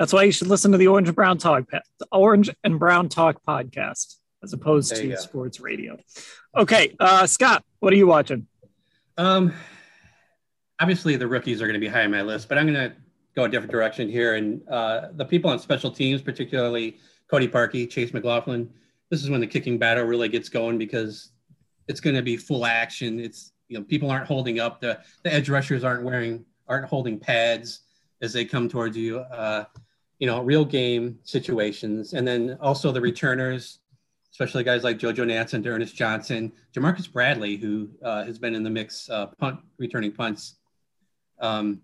That's 0.00 0.12
why 0.12 0.24
you 0.24 0.32
should 0.32 0.48
listen 0.48 0.72
to 0.72 0.78
the 0.78 0.88
Orange 0.88 1.08
and 1.08 1.14
Brown 1.14 1.38
Talk, 1.38 1.70
the 1.70 2.06
Orange 2.10 2.50
and 2.64 2.78
Brown 2.78 3.08
Talk 3.08 3.42
podcast 3.46 4.16
as 4.42 4.52
opposed 4.52 4.94
to 4.96 5.16
sports 5.16 5.60
radio. 5.60 5.98
Okay, 6.56 6.94
uh, 6.98 7.26
Scott, 7.26 7.64
what 7.80 7.92
are 7.92 7.96
you 7.96 8.06
watching? 8.06 8.46
Um, 9.16 9.52
obviously 10.80 11.16
the 11.16 11.26
rookies 11.26 11.60
are 11.60 11.66
going 11.66 11.74
to 11.74 11.80
be 11.80 11.88
high 11.88 12.04
on 12.04 12.10
my 12.10 12.22
list, 12.22 12.48
but 12.48 12.58
I'm 12.58 12.72
going 12.72 12.90
to 12.90 12.96
go 13.36 13.44
a 13.44 13.48
different 13.48 13.70
direction 13.70 14.08
here. 14.08 14.34
And 14.34 14.66
uh, 14.68 15.08
the 15.12 15.24
people 15.24 15.50
on 15.50 15.58
special 15.58 15.90
teams, 15.90 16.22
particularly 16.22 16.98
Cody 17.28 17.46
Parkey, 17.46 17.88
Chase 17.88 18.12
McLaughlin, 18.12 18.70
this 19.10 19.22
is 19.22 19.30
when 19.30 19.40
the 19.40 19.46
kicking 19.46 19.78
battle 19.78 20.04
really 20.04 20.28
gets 20.28 20.48
going 20.48 20.78
because 20.78 21.32
it's 21.88 22.00
going 22.00 22.16
to 22.16 22.22
be 22.22 22.36
full 22.36 22.64
action. 22.64 23.20
It's 23.20 23.52
you 23.68 23.78
know 23.78 23.84
people 23.84 24.10
aren't 24.10 24.26
holding 24.26 24.60
up 24.60 24.80
the 24.80 25.00
the 25.22 25.32
edge 25.32 25.48
rushers 25.48 25.84
aren't 25.84 26.04
wearing 26.04 26.44
aren't 26.68 26.86
holding 26.86 27.18
pads 27.18 27.80
as 28.22 28.32
they 28.32 28.44
come 28.44 28.68
towards 28.68 28.96
you. 28.96 29.18
Uh, 29.18 29.64
you 30.20 30.26
know, 30.26 30.42
real 30.42 30.64
game 30.64 31.18
situations, 31.24 32.12
and 32.12 32.26
then 32.28 32.56
also 32.60 32.92
the 32.92 33.00
returners 33.00 33.80
especially 34.32 34.64
guys 34.64 34.84
like 34.84 34.98
JoJo 34.98 35.26
Natson, 35.26 35.66
Ernest 35.66 35.94
Johnson, 35.94 36.52
Jamarcus 36.74 37.12
Bradley, 37.12 37.56
who 37.56 37.90
uh, 38.02 38.24
has 38.24 38.38
been 38.38 38.54
in 38.54 38.62
the 38.62 38.70
mix, 38.70 39.08
uh, 39.10 39.26
punt 39.26 39.60
returning 39.78 40.12
punts. 40.12 40.56
Um, 41.40 41.82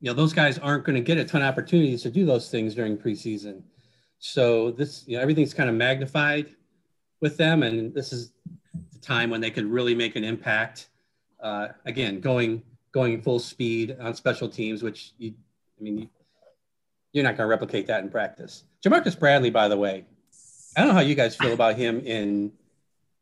you 0.00 0.10
know, 0.10 0.14
those 0.14 0.32
guys 0.32 0.58
aren't 0.58 0.84
going 0.84 0.96
to 0.96 1.02
get 1.02 1.18
a 1.18 1.24
ton 1.24 1.42
of 1.42 1.48
opportunities 1.48 2.02
to 2.02 2.10
do 2.10 2.26
those 2.26 2.50
things 2.50 2.74
during 2.74 2.98
preseason. 2.98 3.62
So 4.18 4.72
this, 4.72 5.04
you 5.06 5.16
know, 5.16 5.22
everything's 5.22 5.54
kind 5.54 5.70
of 5.70 5.76
magnified 5.76 6.54
with 7.20 7.36
them, 7.36 7.62
and 7.62 7.94
this 7.94 8.12
is 8.12 8.32
the 8.92 8.98
time 9.00 9.30
when 9.30 9.40
they 9.40 9.50
could 9.50 9.66
really 9.66 9.94
make 9.94 10.16
an 10.16 10.24
impact. 10.24 10.88
Uh, 11.40 11.68
again, 11.86 12.20
going 12.20 12.62
going 12.92 13.22
full 13.22 13.38
speed 13.38 13.96
on 14.00 14.14
special 14.14 14.48
teams, 14.48 14.82
which 14.82 15.12
you, 15.18 15.32
I 15.80 15.82
mean, 15.82 16.08
you, 17.12 17.20
are 17.20 17.24
not 17.24 17.36
going 17.36 17.46
to 17.48 17.50
replicate 17.50 17.86
that 17.86 18.04
in 18.04 18.10
practice. 18.10 18.64
Jamarcus 18.84 19.18
Bradley, 19.18 19.50
by 19.50 19.66
the 19.66 19.76
way, 19.76 20.04
I 20.76 20.80
don't 20.80 20.88
know 20.88 20.94
how 20.94 21.00
you 21.00 21.14
guys 21.14 21.36
feel 21.36 21.52
about 21.52 21.76
him 21.76 22.00
in 22.00 22.52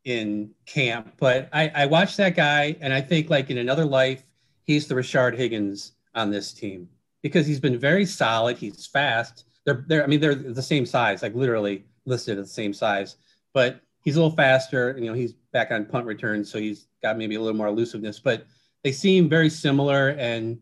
in 0.05 0.51
camp, 0.67 1.15
but 1.19 1.49
I, 1.53 1.71
I 1.75 1.87
watched 1.87 2.17
that 2.17 2.35
guy 2.35 2.77
and 2.81 2.93
I 2.93 3.01
think 3.01 3.29
like 3.29 3.51
in 3.51 3.59
another 3.59 3.85
life, 3.85 4.25
he's 4.65 4.87
the 4.87 4.95
Rashard 4.95 5.37
Higgins 5.37 5.93
on 6.15 6.31
this 6.31 6.53
team 6.53 6.89
because 7.23 7.47
he's 7.47 7.61
been 7.61 7.79
very 7.79 8.07
solid. 8.07 8.57
He's 8.57 8.87
fast. 8.87 9.45
They're 9.65 9.85
they're 9.87 10.05
I 10.05 10.07
mean 10.07 10.21
they're 10.21 10.35
the 10.35 10.63
same 10.63 10.87
size, 10.87 11.23
like 11.23 11.35
literally 11.35 11.85
listed 12.07 12.39
at 12.39 12.45
the 12.45 12.51
same 12.51 12.73
size, 12.73 13.17
but 13.53 13.81
he's 14.03 14.17
a 14.17 14.23
little 14.23 14.37
faster. 14.37 14.97
You 14.99 15.07
know, 15.07 15.15
he's 15.15 15.33
back 15.53 15.71
on 15.71 15.85
punt 15.85 16.07
returns, 16.07 16.51
so 16.51 16.59
he's 16.59 16.87
got 17.03 17.19
maybe 17.19 17.35
a 17.35 17.41
little 17.41 17.57
more 17.57 17.67
elusiveness. 17.67 18.19
But 18.19 18.47
they 18.83 18.93
seem 18.93 19.29
very 19.29 19.51
similar, 19.51 20.11
and 20.11 20.59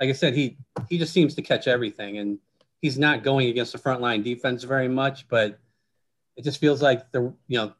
like 0.00 0.08
I 0.08 0.12
said, 0.12 0.34
he 0.34 0.56
he 0.88 0.98
just 0.98 1.12
seems 1.12 1.34
to 1.34 1.42
catch 1.42 1.68
everything, 1.68 2.18
and 2.18 2.38
he's 2.80 2.98
not 2.98 3.22
going 3.22 3.48
against 3.48 3.72
the 3.72 3.78
front 3.78 4.00
line 4.00 4.22
defense 4.22 4.64
very 4.64 4.88
much, 4.88 5.28
but 5.28 5.58
it 6.40 6.44
just 6.44 6.58
feels 6.58 6.80
like 6.80 7.12
the 7.12 7.34
you 7.48 7.58
know 7.58 7.74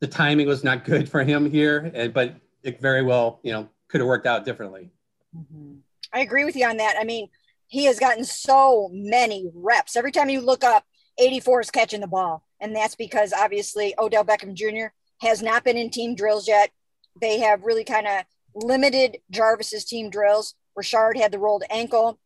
the 0.00 0.06
timing 0.06 0.46
was 0.46 0.62
not 0.62 0.84
good 0.84 1.08
for 1.08 1.24
him 1.24 1.50
here, 1.50 1.90
and 1.94 2.12
but 2.12 2.34
it 2.62 2.78
very 2.78 3.02
well 3.02 3.40
you 3.42 3.52
know 3.52 3.68
could 3.88 4.00
have 4.00 4.08
worked 4.08 4.26
out 4.26 4.44
differently. 4.44 4.90
Mm-hmm. 5.34 5.76
I 6.12 6.20
agree 6.20 6.44
with 6.44 6.56
you 6.56 6.66
on 6.66 6.76
that. 6.76 6.96
I 7.00 7.04
mean, 7.04 7.28
he 7.68 7.86
has 7.86 7.98
gotten 7.98 8.24
so 8.24 8.90
many 8.92 9.50
reps. 9.54 9.96
Every 9.96 10.12
time 10.12 10.28
you 10.28 10.42
look 10.42 10.62
up, 10.62 10.84
84 11.18 11.62
is 11.62 11.70
catching 11.70 12.02
the 12.02 12.06
ball, 12.06 12.44
and 12.60 12.76
that's 12.76 12.94
because 12.94 13.32
obviously 13.32 13.94
Odell 13.98 14.24
Beckham 14.24 14.52
Jr. 14.52 14.92
has 15.22 15.42
not 15.42 15.64
been 15.64 15.78
in 15.78 15.88
team 15.88 16.14
drills 16.14 16.46
yet. 16.46 16.70
They 17.18 17.40
have 17.40 17.64
really 17.64 17.84
kind 17.84 18.06
of 18.06 18.24
limited 18.54 19.18
Jarvis's 19.30 19.86
team 19.86 20.10
drills. 20.10 20.54
Rashard 20.78 21.16
had 21.16 21.32
the 21.32 21.38
rolled 21.38 21.64
ankle, 21.70 22.18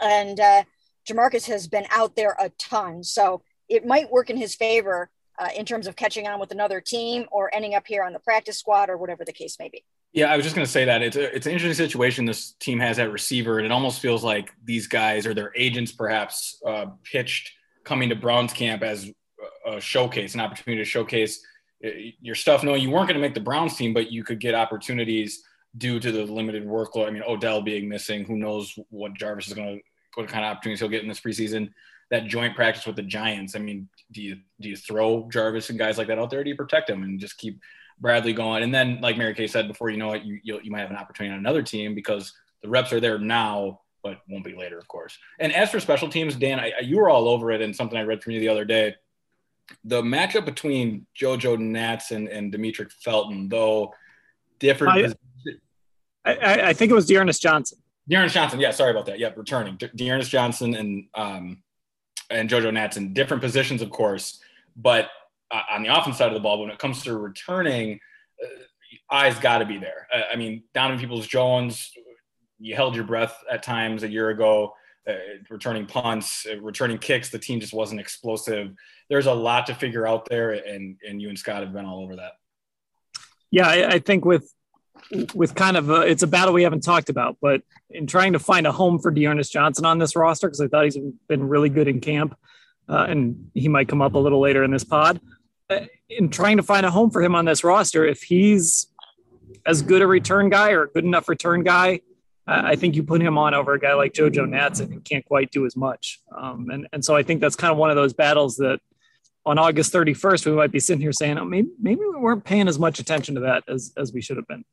and 0.00 0.40
uh, 0.40 0.64
Jamarcus 1.06 1.46
has 1.48 1.68
been 1.68 1.84
out 1.90 2.16
there 2.16 2.34
a 2.40 2.48
ton. 2.58 3.04
So 3.04 3.42
it 3.68 3.86
might 3.86 4.10
work 4.10 4.30
in 4.30 4.36
his 4.36 4.54
favor 4.54 5.10
uh, 5.38 5.48
in 5.56 5.64
terms 5.64 5.86
of 5.86 5.96
catching 5.96 6.26
on 6.26 6.38
with 6.38 6.52
another 6.52 6.80
team 6.80 7.26
or 7.32 7.54
ending 7.54 7.74
up 7.74 7.86
here 7.86 8.02
on 8.02 8.12
the 8.12 8.18
practice 8.18 8.58
squad 8.58 8.88
or 8.88 8.96
whatever 8.96 9.24
the 9.24 9.32
case 9.32 9.56
may 9.58 9.68
be. 9.68 9.84
Yeah, 10.12 10.26
I 10.26 10.36
was 10.36 10.44
just 10.44 10.54
going 10.54 10.64
to 10.64 10.70
say 10.70 10.84
that 10.84 11.02
it's 11.02 11.16
a, 11.16 11.34
it's 11.34 11.46
an 11.46 11.52
interesting 11.52 11.86
situation 11.86 12.24
this 12.24 12.52
team 12.60 12.78
has 12.78 13.00
at 13.00 13.10
receiver, 13.10 13.58
and 13.58 13.66
it 13.66 13.72
almost 13.72 14.00
feels 14.00 14.22
like 14.22 14.52
these 14.62 14.86
guys 14.86 15.26
or 15.26 15.34
their 15.34 15.52
agents 15.56 15.90
perhaps 15.90 16.60
uh, 16.64 16.86
pitched 17.02 17.50
coming 17.82 18.08
to 18.10 18.14
Browns 18.14 18.52
camp 18.52 18.82
as 18.82 19.10
a 19.66 19.80
showcase, 19.80 20.34
an 20.34 20.40
opportunity 20.40 20.82
to 20.82 20.88
showcase 20.88 21.44
uh, 21.84 21.88
your 22.20 22.36
stuff, 22.36 22.62
knowing 22.62 22.80
you 22.80 22.90
weren't 22.90 23.08
going 23.08 23.20
to 23.20 23.20
make 23.20 23.34
the 23.34 23.40
Browns 23.40 23.76
team, 23.76 23.92
but 23.92 24.12
you 24.12 24.22
could 24.22 24.38
get 24.38 24.54
opportunities 24.54 25.42
due 25.76 25.98
to 25.98 26.12
the 26.12 26.24
limited 26.24 26.64
workload. 26.64 27.08
I 27.08 27.10
mean, 27.10 27.24
Odell 27.26 27.60
being 27.60 27.88
missing, 27.88 28.24
who 28.24 28.36
knows 28.36 28.78
what 28.90 29.14
Jarvis 29.14 29.48
is 29.48 29.54
going 29.54 29.78
to, 29.78 29.82
what 30.14 30.28
kind 30.28 30.44
of 30.44 30.52
opportunities 30.52 30.78
he'll 30.78 30.88
get 30.88 31.02
in 31.02 31.08
this 31.08 31.20
preseason. 31.20 31.72
That 32.14 32.26
joint 32.26 32.54
practice 32.54 32.86
with 32.86 32.96
the 32.96 33.02
Giants. 33.02 33.56
I 33.56 33.58
mean, 33.58 33.88
do 34.12 34.22
you 34.22 34.36
do 34.60 34.68
you 34.68 34.76
throw 34.76 35.28
Jarvis 35.30 35.70
and 35.70 35.78
guys 35.78 35.98
like 35.98 36.06
that 36.06 36.18
out 36.18 36.30
there? 36.30 36.44
do 36.44 36.50
you 36.50 36.56
protect 36.56 36.86
them 36.86 37.02
and 37.02 37.18
just 37.18 37.36
keep 37.38 37.60
Bradley 38.00 38.32
going. 38.32 38.62
And 38.62 38.74
then, 38.74 39.00
like 39.00 39.16
Mary 39.16 39.34
Kay 39.34 39.46
said 39.46 39.68
before, 39.68 39.90
you 39.90 39.96
know 39.96 40.08
what, 40.08 40.24
you 40.24 40.40
you 40.42 40.70
might 40.70 40.80
have 40.80 40.90
an 40.90 40.96
opportunity 40.96 41.32
on 41.32 41.38
another 41.38 41.62
team 41.62 41.94
because 41.94 42.32
the 42.62 42.68
reps 42.68 42.92
are 42.92 43.00
there 43.00 43.18
now, 43.18 43.80
but 44.02 44.20
won't 44.28 44.44
be 44.44 44.54
later, 44.54 44.78
of 44.78 44.88
course. 44.88 45.18
And 45.38 45.52
as 45.52 45.70
for 45.70 45.80
special 45.80 46.08
teams, 46.08 46.36
Dan, 46.36 46.58
I, 46.60 46.72
you 46.82 46.98
were 46.98 47.08
all 47.08 47.28
over 47.28 47.50
it, 47.50 47.60
and 47.60 47.74
something 47.74 47.98
I 47.98 48.02
read 48.02 48.22
from 48.22 48.32
you 48.32 48.40
the 48.40 48.48
other 48.48 48.64
day. 48.64 48.94
The 49.84 50.02
matchup 50.02 50.44
between 50.44 51.06
JoJo 51.18 51.56
Natson, 51.56 52.28
and 52.30 52.52
Demetric 52.52 52.92
Felton, 52.92 53.48
though 53.48 53.94
different. 54.58 55.16
I, 56.26 56.34
I, 56.34 56.68
I 56.68 56.72
think 56.72 56.90
it 56.90 56.94
was 56.94 57.06
D'Ernest 57.06 57.40
Johnson. 57.40 57.78
D'Ernest 58.08 58.34
Johnson, 58.34 58.60
yeah, 58.60 58.70
sorry 58.70 58.90
about 58.90 59.06
that. 59.06 59.18
Yeah, 59.18 59.30
returning. 59.36 59.76
D'Ernest 59.76 60.30
Johnson 60.30 60.74
and 60.74 61.04
um, 61.14 61.62
and 62.30 62.48
JoJo 62.48 62.70
Natson 62.70 63.14
different 63.14 63.42
positions, 63.42 63.82
of 63.82 63.90
course, 63.90 64.40
but 64.76 65.08
uh, 65.50 65.62
on 65.70 65.82
the 65.82 65.96
offense 65.96 66.18
side 66.18 66.28
of 66.28 66.34
the 66.34 66.40
ball, 66.40 66.60
when 66.60 66.70
it 66.70 66.78
comes 66.78 67.02
to 67.02 67.16
returning, 67.16 68.00
uh, 68.42 69.14
eyes 69.14 69.38
got 69.38 69.58
to 69.58 69.64
be 69.64 69.78
there. 69.78 70.08
Uh, 70.12 70.22
I 70.32 70.36
mean, 70.36 70.64
Donovan 70.74 71.00
Peoples 71.00 71.26
Jones, 71.26 71.92
you 72.58 72.74
held 72.74 72.94
your 72.94 73.04
breath 73.04 73.36
at 73.50 73.62
times 73.62 74.02
a 74.02 74.08
year 74.08 74.30
ago. 74.30 74.74
Uh, 75.06 75.14
returning 75.50 75.84
punts, 75.84 76.46
uh, 76.50 76.58
returning 76.60 76.96
kicks, 76.96 77.28
the 77.28 77.38
team 77.38 77.60
just 77.60 77.74
wasn't 77.74 78.00
explosive. 78.00 78.72
There's 79.10 79.26
a 79.26 79.34
lot 79.34 79.66
to 79.66 79.74
figure 79.74 80.06
out 80.06 80.26
there, 80.30 80.52
and 80.52 80.96
and 81.06 81.20
you 81.20 81.28
and 81.28 81.38
Scott 81.38 81.62
have 81.62 81.74
been 81.74 81.84
all 81.84 82.02
over 82.02 82.16
that. 82.16 82.32
Yeah, 83.50 83.68
I, 83.68 83.88
I 83.94 83.98
think 83.98 84.24
with 84.24 84.50
with 85.34 85.54
kind 85.54 85.76
of 85.76 85.90
a, 85.90 86.02
it's 86.02 86.22
a 86.22 86.26
battle 86.26 86.54
we 86.54 86.62
haven't 86.62 86.82
talked 86.82 87.08
about, 87.08 87.36
but 87.40 87.62
in 87.90 88.06
trying 88.06 88.32
to 88.32 88.38
find 88.38 88.66
a 88.66 88.72
home 88.72 88.98
for 88.98 89.10
D'Ernest 89.10 89.52
Johnson 89.52 89.84
on 89.84 89.98
this 89.98 90.16
roster, 90.16 90.48
because 90.48 90.60
I 90.60 90.68
thought 90.68 90.84
he's 90.84 90.98
been 91.28 91.46
really 91.48 91.68
good 91.68 91.88
in 91.88 92.00
camp, 92.00 92.36
uh, 92.88 93.06
and 93.08 93.50
he 93.54 93.68
might 93.68 93.88
come 93.88 94.02
up 94.02 94.14
a 94.14 94.18
little 94.18 94.40
later 94.40 94.64
in 94.64 94.70
this 94.70 94.84
pod. 94.84 95.20
Uh, 95.70 95.80
in 96.08 96.28
trying 96.28 96.56
to 96.56 96.62
find 96.62 96.84
a 96.84 96.90
home 96.90 97.10
for 97.10 97.22
him 97.22 97.34
on 97.34 97.44
this 97.44 97.64
roster, 97.64 98.04
if 98.04 98.22
he's 98.22 98.88
as 99.66 99.82
good 99.82 100.02
a 100.02 100.06
return 100.06 100.50
guy 100.50 100.72
or 100.72 100.82
a 100.82 100.88
good 100.88 101.04
enough 101.04 101.28
return 101.28 101.62
guy, 101.62 102.00
I 102.46 102.76
think 102.76 102.94
you 102.94 103.02
put 103.02 103.22
him 103.22 103.38
on 103.38 103.54
over 103.54 103.72
a 103.72 103.80
guy 103.80 103.94
like 103.94 104.12
JoJo 104.12 104.46
Natson 104.46 105.02
can't 105.02 105.24
quite 105.24 105.50
do 105.50 105.64
as 105.64 105.76
much. 105.76 106.20
Um, 106.36 106.68
and, 106.68 106.86
and 106.92 107.02
so 107.02 107.16
I 107.16 107.22
think 107.22 107.40
that's 107.40 107.56
kind 107.56 107.72
of 107.72 107.78
one 107.78 107.88
of 107.88 107.96
those 107.96 108.12
battles 108.12 108.56
that 108.56 108.80
on 109.46 109.58
August 109.58 109.92
31st, 109.92 110.46
we 110.46 110.52
might 110.52 110.72
be 110.72 110.80
sitting 110.80 111.00
here 111.00 111.12
saying, 111.12 111.38
oh, 111.38 111.44
maybe, 111.44 111.68
maybe 111.80 112.00
we 112.00 112.18
weren't 112.18 112.44
paying 112.44 112.68
as 112.68 112.78
much 112.78 112.98
attention 112.98 113.34
to 113.34 113.42
that 113.42 113.64
as, 113.68 113.92
as 113.96 114.12
we 114.12 114.20
should 114.20 114.36
have 114.36 114.46
been. 114.46 114.64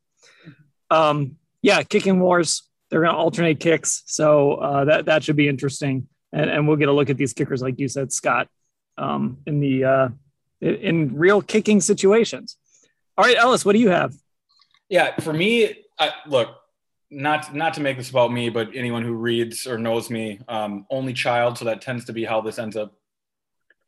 Um, 0.90 1.36
yeah, 1.60 1.82
kicking 1.82 2.20
wars, 2.20 2.62
they're 2.90 3.00
going 3.00 3.12
to 3.12 3.18
alternate 3.18 3.60
kicks. 3.60 4.02
So 4.06 4.54
uh, 4.54 4.84
that, 4.86 5.06
that 5.06 5.24
should 5.24 5.36
be 5.36 5.48
interesting. 5.48 6.08
And, 6.32 6.48
and 6.48 6.66
we'll 6.66 6.76
get 6.76 6.88
a 6.88 6.92
look 6.92 7.10
at 7.10 7.16
these 7.16 7.32
kickers, 7.32 7.60
like 7.60 7.78
you 7.78 7.88
said, 7.88 8.12
Scott, 8.12 8.48
um, 8.96 9.38
in 9.46 9.60
the 9.60 9.84
uh, 9.84 10.08
in 10.60 11.16
real 11.16 11.42
kicking 11.42 11.80
situations. 11.80 12.56
All 13.18 13.24
right, 13.24 13.36
Ellis, 13.36 13.64
what 13.64 13.72
do 13.72 13.78
you 13.78 13.90
have? 13.90 14.14
Yeah, 14.88 15.14
for 15.20 15.32
me, 15.32 15.84
I, 15.98 16.12
look, 16.26 16.56
not 17.10 17.54
not 17.54 17.74
to 17.74 17.80
make 17.80 17.98
this 17.98 18.10
about 18.10 18.32
me, 18.32 18.48
but 18.48 18.70
anyone 18.74 19.02
who 19.02 19.12
reads 19.12 19.66
or 19.66 19.76
knows 19.76 20.08
me, 20.08 20.40
um, 20.48 20.86
only 20.88 21.12
child. 21.12 21.58
So 21.58 21.66
that 21.66 21.82
tends 21.82 22.06
to 22.06 22.12
be 22.12 22.24
how 22.24 22.40
this 22.40 22.58
ends 22.58 22.76
up 22.76 22.94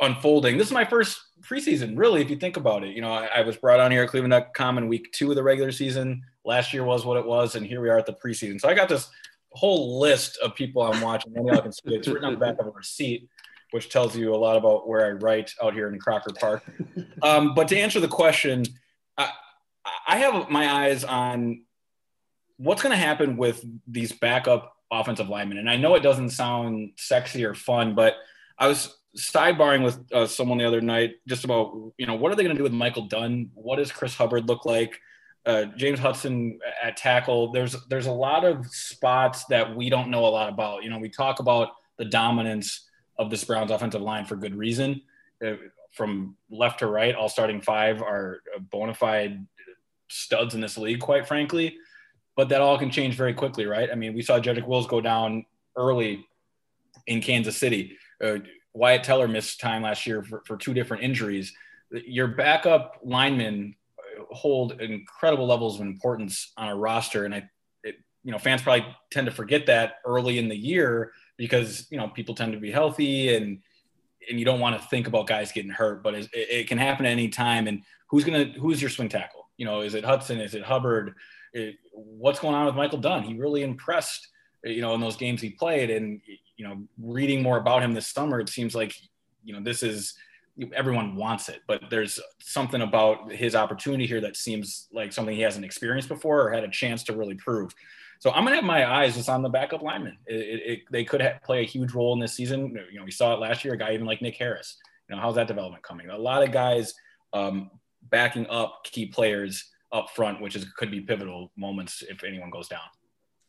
unfolding. 0.00 0.58
This 0.58 0.68
is 0.68 0.72
my 0.72 0.84
first 0.84 1.20
preseason, 1.42 1.96
really, 1.96 2.20
if 2.20 2.30
you 2.30 2.36
think 2.36 2.56
about 2.56 2.84
it. 2.84 2.94
You 2.94 3.02
know, 3.02 3.12
I, 3.12 3.26
I 3.26 3.40
was 3.42 3.56
brought 3.56 3.80
on 3.80 3.90
here 3.90 4.02
at 4.02 4.08
Cleveland.com 4.08 4.78
in 4.78 4.88
week 4.88 5.12
two 5.12 5.30
of 5.30 5.36
the 5.36 5.42
regular 5.42 5.72
season. 5.72 6.22
Last 6.44 6.72
year 6.72 6.84
was 6.84 7.04
what 7.04 7.16
it 7.16 7.24
was, 7.24 7.54
and 7.54 7.66
here 7.66 7.80
we 7.80 7.88
are 7.88 7.98
at 7.98 8.06
the 8.06 8.14
preseason. 8.14 8.60
So 8.60 8.68
I 8.68 8.74
got 8.74 8.88
this 8.88 9.08
whole 9.50 10.00
list 10.00 10.36
of 10.42 10.54
people 10.54 10.82
I'm 10.82 11.00
watching. 11.00 11.36
And 11.36 11.46
y'all 11.46 11.62
can 11.62 11.72
see 11.72 11.94
it. 11.94 11.98
It's 11.98 12.08
written 12.08 12.24
on 12.24 12.32
the 12.32 12.40
back 12.40 12.58
of 12.58 12.66
a 12.66 12.70
receipt 12.70 13.28
which 13.74 13.88
tells 13.88 14.16
you 14.16 14.32
a 14.32 14.36
lot 14.36 14.56
about 14.56 14.88
where 14.88 15.04
I 15.04 15.10
write 15.10 15.52
out 15.60 15.74
here 15.74 15.88
in 15.88 15.98
Crocker 15.98 16.32
Park. 16.32 16.62
Um, 17.22 17.54
but 17.56 17.66
to 17.68 17.76
answer 17.76 17.98
the 17.98 18.06
question, 18.06 18.64
I, 19.18 19.30
I 20.06 20.18
have 20.18 20.48
my 20.48 20.84
eyes 20.84 21.02
on 21.02 21.64
what's 22.56 22.82
going 22.82 22.92
to 22.92 22.96
happen 22.96 23.36
with 23.36 23.64
these 23.88 24.12
backup 24.12 24.76
offensive 24.92 25.28
linemen. 25.28 25.58
And 25.58 25.68
I 25.68 25.76
know 25.76 25.96
it 25.96 26.04
doesn't 26.04 26.30
sound 26.30 26.92
sexy 26.98 27.44
or 27.44 27.54
fun, 27.54 27.96
but 27.96 28.14
I 28.58 28.68
was 28.68 28.96
sidebarring 29.16 29.84
with 29.84 30.00
uh, 30.12 30.26
someone 30.26 30.58
the 30.58 30.64
other 30.64 30.80
night 30.80 31.16
just 31.28 31.44
about, 31.44 31.92
you 31.98 32.06
know, 32.06 32.14
what 32.14 32.32
are 32.32 32.34
they 32.34 32.42
going 32.42 32.54
to 32.54 32.58
do 32.58 32.64
with 32.64 32.72
Michael 32.72 33.06
Dunn? 33.06 33.50
What 33.54 33.76
does 33.76 33.92
Chris 33.92 34.14
Hubbard 34.14 34.48
look 34.48 34.64
like? 34.64 35.00
Uh, 35.46 35.66
James 35.76 35.98
Hudson 35.98 36.58
at 36.82 36.96
tackle. 36.96 37.52
There's 37.52 37.76
there's 37.88 38.06
a 38.06 38.12
lot 38.12 38.44
of 38.44 38.66
spots 38.66 39.44
that 39.46 39.76
we 39.76 39.90
don't 39.90 40.10
know 40.10 40.24
a 40.24 40.28
lot 40.28 40.48
about. 40.48 40.84
You 40.84 40.90
know, 40.90 40.98
we 40.98 41.10
talk 41.10 41.38
about 41.38 41.68
the 41.98 42.04
dominance 42.04 42.88
of 43.18 43.30
this 43.30 43.44
Browns 43.44 43.70
offensive 43.70 44.00
line 44.00 44.24
for 44.24 44.36
good 44.36 44.56
reason. 44.56 45.02
Uh, 45.44 45.54
from 45.92 46.36
left 46.50 46.80
to 46.80 46.86
right, 46.86 47.14
all 47.14 47.28
starting 47.28 47.60
five 47.60 48.02
are 48.02 48.40
bona 48.70 48.94
fide 48.94 49.46
studs 50.08 50.54
in 50.54 50.60
this 50.60 50.76
league, 50.78 51.00
quite 51.00 51.28
frankly. 51.28 51.76
But 52.36 52.48
that 52.48 52.60
all 52.60 52.78
can 52.78 52.90
change 52.90 53.14
very 53.14 53.34
quickly, 53.34 53.66
right? 53.66 53.88
I 53.92 53.94
mean, 53.94 54.14
we 54.14 54.22
saw 54.22 54.40
Jedrick 54.40 54.66
Wills 54.66 54.88
go 54.88 55.00
down 55.00 55.44
early 55.76 56.26
in 57.06 57.20
Kansas 57.20 57.56
City. 57.56 57.96
Uh, 58.22 58.38
Wyatt 58.74 59.04
Teller 59.04 59.28
missed 59.28 59.60
time 59.60 59.82
last 59.82 60.06
year 60.06 60.22
for, 60.22 60.42
for 60.46 60.56
two 60.56 60.74
different 60.74 61.04
injuries. 61.04 61.52
Your 61.90 62.28
backup 62.28 62.98
linemen 63.02 63.76
hold 64.30 64.80
incredible 64.80 65.46
levels 65.46 65.76
of 65.76 65.86
importance 65.86 66.52
on 66.56 66.68
a 66.68 66.76
roster, 66.76 67.24
and 67.24 67.34
I, 67.34 67.48
it, 67.84 67.96
you 68.24 68.32
know, 68.32 68.38
fans 68.38 68.62
probably 68.62 68.86
tend 69.10 69.26
to 69.26 69.32
forget 69.32 69.66
that 69.66 69.96
early 70.04 70.38
in 70.38 70.48
the 70.48 70.56
year 70.56 71.12
because 71.36 71.86
you 71.90 71.98
know 71.98 72.08
people 72.08 72.34
tend 72.34 72.52
to 72.52 72.58
be 72.58 72.70
healthy 72.70 73.34
and 73.34 73.60
and 74.28 74.38
you 74.38 74.44
don't 74.44 74.60
want 74.60 74.80
to 74.80 74.88
think 74.88 75.06
about 75.06 75.26
guys 75.26 75.52
getting 75.52 75.70
hurt, 75.70 76.02
but 76.02 76.14
it, 76.14 76.28
it 76.32 76.68
can 76.68 76.78
happen 76.78 77.06
at 77.06 77.12
any 77.12 77.28
time. 77.28 77.66
And 77.66 77.82
who's 78.08 78.24
gonna 78.24 78.46
who's 78.58 78.80
your 78.80 78.90
swing 78.90 79.08
tackle? 79.08 79.48
You 79.56 79.66
know, 79.66 79.82
is 79.82 79.94
it 79.94 80.04
Hudson? 80.04 80.40
Is 80.40 80.54
it 80.54 80.64
Hubbard? 80.64 81.14
It, 81.52 81.76
what's 81.92 82.40
going 82.40 82.54
on 82.54 82.66
with 82.66 82.74
Michael 82.74 82.98
Dunn? 82.98 83.22
He 83.22 83.34
really 83.34 83.62
impressed, 83.62 84.28
you 84.64 84.80
know, 84.80 84.94
in 84.94 85.00
those 85.00 85.16
games 85.16 85.40
he 85.40 85.50
played. 85.50 85.90
And 85.90 86.20
you 86.56 86.66
know, 86.66 86.82
reading 86.98 87.42
more 87.42 87.58
about 87.58 87.82
him 87.82 87.94
this 87.94 88.08
summer, 88.08 88.40
it 88.40 88.48
seems 88.48 88.74
like 88.74 88.94
you 89.44 89.52
know 89.52 89.60
this 89.62 89.82
is 89.82 90.14
everyone 90.72 91.16
wants 91.16 91.48
it, 91.48 91.60
but 91.66 91.82
there's 91.90 92.20
something 92.40 92.82
about 92.82 93.32
his 93.32 93.54
opportunity 93.56 94.06
here 94.06 94.20
that 94.20 94.36
seems 94.36 94.86
like 94.92 95.12
something 95.12 95.34
he 95.34 95.42
hasn't 95.42 95.64
experienced 95.64 96.08
before 96.08 96.42
or 96.42 96.52
had 96.52 96.62
a 96.62 96.70
chance 96.70 97.02
to 97.02 97.16
really 97.16 97.34
prove. 97.34 97.74
So 98.20 98.30
I'm 98.30 98.44
gonna 98.44 98.56
have 98.56 98.64
my 98.64 98.88
eyes 98.88 99.16
just 99.16 99.28
on 99.28 99.42
the 99.42 99.48
backup 99.48 99.82
lineman. 99.82 100.16
They 100.26 101.04
could 101.04 101.20
have, 101.20 101.42
play 101.42 101.60
a 101.60 101.66
huge 101.66 101.92
role 101.92 102.12
in 102.14 102.20
this 102.20 102.34
season. 102.34 102.68
You 102.90 103.00
know, 103.00 103.04
we 103.04 103.10
saw 103.10 103.34
it 103.34 103.40
last 103.40 103.64
year. 103.64 103.74
A 103.74 103.76
guy 103.76 103.92
even 103.94 104.06
like 104.06 104.22
Nick 104.22 104.36
Harris. 104.36 104.76
You 105.08 105.16
know, 105.16 105.22
how's 105.22 105.34
that 105.34 105.48
development 105.48 105.82
coming? 105.82 106.08
A 106.08 106.16
lot 106.16 106.42
of 106.42 106.52
guys 106.52 106.94
um, 107.32 107.70
backing 108.10 108.46
up 108.46 108.84
key 108.84 109.06
players 109.06 109.70
up 109.92 110.10
front, 110.10 110.40
which 110.40 110.56
is 110.56 110.64
could 110.76 110.90
be 110.90 111.00
pivotal 111.00 111.52
moments 111.56 112.02
if 112.08 112.24
anyone 112.24 112.50
goes 112.50 112.68
down. 112.68 112.80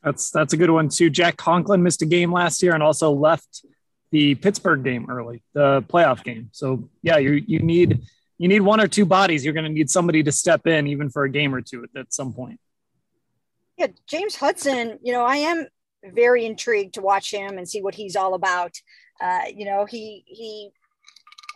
That's 0.06 0.30
that's 0.30 0.54
a 0.54 0.58
good 0.58 0.70
one 0.70 0.88
too. 0.88 1.10
Jack 1.10 1.36
Conklin 1.36 1.82
missed 1.82 2.04
a 2.04 2.06
game 2.06 2.32
last 2.32 2.62
year 2.62 2.76
and 2.76 2.84
also 2.84 3.12
left 3.12 3.66
the 4.12 4.36
Pittsburgh 4.36 4.84
game 4.84 5.10
early, 5.10 5.42
the 5.54 5.84
playoff 5.90 6.24
game. 6.24 6.50
So 6.52 6.88
yeah, 7.02 7.18
you 7.18 7.44
you 7.48 7.60
need 7.60 8.04
you 8.38 8.48
need 8.48 8.62
one 8.62 8.80
or 8.80 8.88
two 8.88 9.06
bodies. 9.06 9.44
You're 9.44 9.56
going 9.56 9.66
to 9.66 9.72
need 9.72 9.90
somebody 9.90 10.22
to 10.22 10.32
step 10.32 10.68
in 10.68 10.86
even 10.86 11.10
for 11.10 11.24
a 11.24 11.30
game 11.30 11.56
or 11.56 11.62
two 11.62 11.84
at, 11.84 12.00
at 12.00 12.14
some 12.14 12.34
point. 12.34 12.60
Yeah, 13.78 13.88
James 14.08 14.36
Hudson, 14.36 15.00
you 15.02 15.12
know, 15.12 15.26
I 15.26 15.38
am 15.38 15.68
very 16.14 16.46
intrigued 16.46 16.94
to 16.94 17.02
watch 17.02 17.32
him 17.32 17.58
and 17.58 17.68
see 17.68 17.82
what 17.82 17.96
he's 17.96 18.16
all 18.16 18.36
about. 18.36 18.74
Uh, 19.20 19.42
you 19.54 19.66
know, 19.66 19.86
he 19.86 20.24
he 20.28 20.70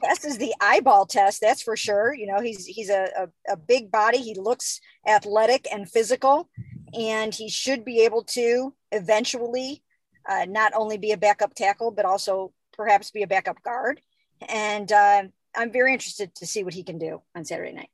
passes 0.03 0.37
the 0.37 0.53
eyeball 0.59 1.05
test, 1.05 1.41
that's 1.41 1.61
for 1.61 1.75
sure. 1.75 2.13
You 2.13 2.27
know, 2.27 2.41
he's 2.41 2.65
he's 2.65 2.89
a, 2.89 3.09
a, 3.15 3.53
a 3.53 3.57
big 3.57 3.91
body. 3.91 4.17
He 4.17 4.33
looks 4.33 4.79
athletic 5.07 5.67
and 5.71 5.89
physical, 5.89 6.49
and 6.93 7.33
he 7.33 7.49
should 7.49 7.83
be 7.85 8.01
able 8.01 8.23
to 8.23 8.73
eventually 8.91 9.83
uh, 10.27 10.45
not 10.47 10.73
only 10.75 10.97
be 10.97 11.11
a 11.11 11.17
backup 11.17 11.53
tackle, 11.53 11.91
but 11.91 12.05
also 12.05 12.51
perhaps 12.73 13.11
be 13.11 13.23
a 13.23 13.27
backup 13.27 13.61
guard. 13.63 14.01
And 14.47 14.91
uh, 14.91 15.23
I'm 15.55 15.71
very 15.71 15.93
interested 15.93 16.33
to 16.35 16.45
see 16.45 16.63
what 16.63 16.73
he 16.73 16.83
can 16.83 16.97
do 16.97 17.21
on 17.35 17.45
Saturday 17.45 17.73
night. 17.73 17.89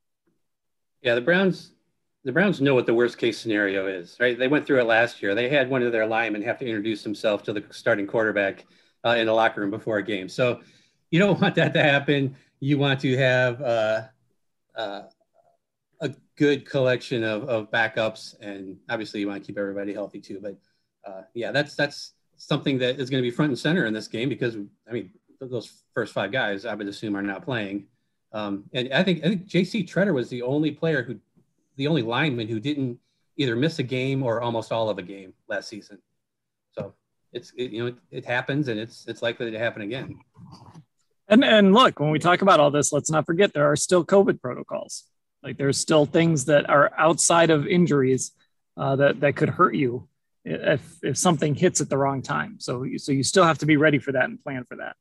Yeah, 1.02 1.16
the 1.16 1.22
Browns 1.22 1.72
the 2.26 2.32
Browns 2.32 2.60
know 2.60 2.74
what 2.74 2.88
the 2.88 2.94
worst 2.94 3.20
case 3.20 3.38
scenario 3.38 3.86
is, 3.86 4.18
right? 4.20 4.38
They 4.38 4.48
went 4.48 4.66
through 4.66 4.80
it 4.80 4.88
last 4.88 5.22
year. 5.22 5.36
They 5.36 5.48
had 5.48 5.70
one 5.70 5.84
of 5.84 5.92
their 5.92 6.08
linemen 6.08 6.42
have 6.42 6.58
to 6.58 6.66
introduce 6.66 7.04
himself 7.04 7.44
to 7.44 7.54
the 7.54 7.64
starting 7.70 8.08
quarterback 8.08 8.66
uh, 9.06 9.12
in 9.12 9.28
the 9.28 9.34
locker 9.34 9.62
room 9.62 9.70
before 9.70 9.98
a 9.98 10.04
game. 10.04 10.28
So 10.28 10.62
you 11.12 11.20
don't 11.20 11.40
want 11.42 11.54
that 11.56 11.74
to 11.76 11.84
happen. 11.84 12.36
you 12.60 12.80
want 12.80 13.00
to 13.02 13.16
have 13.16 13.62
uh, 13.62 14.02
uh, 14.76 15.02
good 16.38 16.70
collection 16.70 17.24
of, 17.24 17.48
of 17.50 17.72
backups, 17.72 18.40
and 18.42 18.78
obviously 18.90 19.20
you 19.20 19.28
want 19.28 19.42
to 19.42 19.46
keep 19.46 19.58
everybody 19.58 19.94
healthy 19.94 20.20
too. 20.20 20.40
But 20.42 20.58
uh, 21.06 21.22
yeah, 21.34 21.52
that's 21.52 21.76
that's 21.76 22.14
something 22.38 22.78
that 22.80 23.00
is 23.00 23.10
going 23.10 23.24
to 23.24 23.30
be 23.30 23.36
front 23.36 23.50
and 23.50 23.60
center 23.60 23.86
in 23.86 23.94
this 23.94 24.08
game 24.08 24.30
because 24.30 24.58
I 24.90 24.92
mean 24.92 25.12
those 25.40 25.84
first 25.94 26.14
five 26.14 26.32
guys 26.32 26.66
I 26.66 26.74
would 26.74 26.88
assume 26.88 27.16
are 27.16 27.22
not 27.22 27.44
playing, 27.44 27.86
um, 28.34 28.66
and 28.74 28.92
I 28.94 29.04
think 29.04 29.24
I 29.24 29.30
think 29.30 29.46
J.C. 29.46 29.84
Tretter 29.86 30.14
was 30.14 30.30
the 30.30 30.42
only 30.42 30.72
player 30.72 31.04
who, 31.04 31.18
the 31.78 31.88
only 31.88 32.02
lineman 32.02 32.48
who 32.48 32.60
didn't 32.60 33.00
either 33.38 33.56
miss 33.56 33.80
a 33.80 33.84
game 33.84 34.24
or 34.24 34.42
almost 34.42 34.72
all 34.72 34.90
of 34.90 34.98
a 34.98 35.04
game 35.04 35.34
last 35.48 35.70
season. 35.70 36.00
So 36.72 36.94
it's 37.32 37.54
it, 37.58 37.72
you 37.72 37.82
know 37.82 37.88
it, 37.88 37.96
it 38.12 38.26
happens 38.26 38.68
and 38.68 38.80
it's 38.80 39.06
it's 39.08 39.22
likely 39.22 39.52
to 39.52 39.60
happen 39.60 39.82
again. 39.82 40.20
And 41.28 41.44
and 41.44 41.74
look, 41.74 42.00
when 42.00 42.12
we 42.12 42.20
talk 42.20 42.42
about 42.42 42.60
all 42.60 42.72
this, 42.72 42.92
let's 42.92 43.10
not 43.10 43.26
forget 43.26 43.54
there 43.54 43.72
are 43.72 43.76
still 43.76 44.06
COVID 44.06 44.42
protocols. 44.42 45.06
Like 45.46 45.58
there's 45.58 45.78
still 45.78 46.08
things 46.08 46.46
that 46.46 46.68
are 46.72 46.92
outside 46.98 47.52
of 47.52 47.68
injuries 47.68 48.32
uh, 48.78 48.96
that 48.96 49.20
that 49.20 49.36
could 49.36 49.50
hurt 49.50 49.76
you 49.76 50.08
if 50.44 50.82
if 51.04 51.18
something 51.20 51.54
hits 51.54 51.82
at 51.82 51.90
the 51.90 51.98
wrong 52.00 52.24
time. 52.24 52.56
So 52.60 52.84
so 52.98 53.12
you 53.12 53.22
still 53.22 53.44
have 53.44 53.60
to 53.60 53.68
be 53.68 53.78
ready 53.78 54.00
for 54.00 54.12
that 54.14 54.26
and 54.26 54.44
plan 54.44 54.66
for 54.68 54.78
that. 54.78 54.96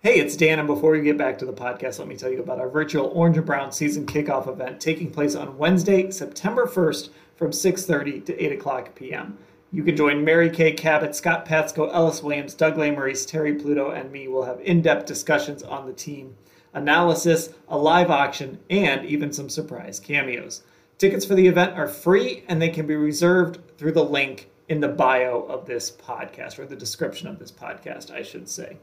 Hey, 0.00 0.20
it's 0.20 0.36
Dan, 0.36 0.60
and 0.60 0.68
before 0.68 0.92
we 0.92 1.00
get 1.00 1.18
back 1.18 1.38
to 1.38 1.44
the 1.44 1.52
podcast, 1.52 1.98
let 1.98 2.06
me 2.06 2.16
tell 2.16 2.30
you 2.30 2.40
about 2.40 2.60
our 2.60 2.68
virtual 2.68 3.06
Orange 3.06 3.38
and 3.38 3.44
Brown 3.44 3.72
season 3.72 4.06
kickoff 4.06 4.46
event 4.46 4.80
taking 4.80 5.10
place 5.10 5.34
on 5.34 5.58
Wednesday, 5.58 6.12
September 6.12 6.66
1st 6.66 7.08
from 7.34 7.50
6.30 7.50 8.24
to 8.26 8.44
8 8.44 8.52
o'clock 8.52 8.94
p.m. 8.94 9.36
You 9.72 9.82
can 9.82 9.96
join 9.96 10.24
Mary 10.24 10.48
Kay 10.48 10.74
Cabot, 10.74 11.16
Scott 11.16 11.44
Patsko, 11.44 11.92
Ellis 11.92 12.22
Williams, 12.22 12.54
Doug 12.54 12.76
Lesmerises, 12.76 13.26
Terry 13.26 13.54
Pluto, 13.54 13.90
and 13.90 14.12
me. 14.12 14.28
We'll 14.28 14.44
have 14.44 14.60
in-depth 14.60 15.06
discussions 15.06 15.64
on 15.64 15.86
the 15.86 15.92
team, 15.92 16.36
analysis, 16.76 17.48
a 17.68 17.76
live 17.76 18.10
auction, 18.10 18.60
and 18.70 19.04
even 19.04 19.32
some 19.32 19.48
surprise 19.48 19.98
cameos. 19.98 20.62
Tickets 20.98 21.24
for 21.24 21.34
the 21.34 21.48
event 21.48 21.76
are 21.76 21.88
free 21.88 22.44
and 22.48 22.62
they 22.62 22.68
can 22.68 22.86
be 22.86 22.94
reserved 22.94 23.58
through 23.76 23.92
the 23.92 24.04
link 24.04 24.48
in 24.68 24.80
the 24.80 24.88
bio 24.88 25.42
of 25.42 25.66
this 25.66 25.90
podcast, 25.90 26.58
or 26.58 26.66
the 26.66 26.76
description 26.76 27.28
of 27.28 27.38
this 27.38 27.52
podcast, 27.52 28.10
I 28.10 28.22
should 28.22 28.48
say. 28.48 28.76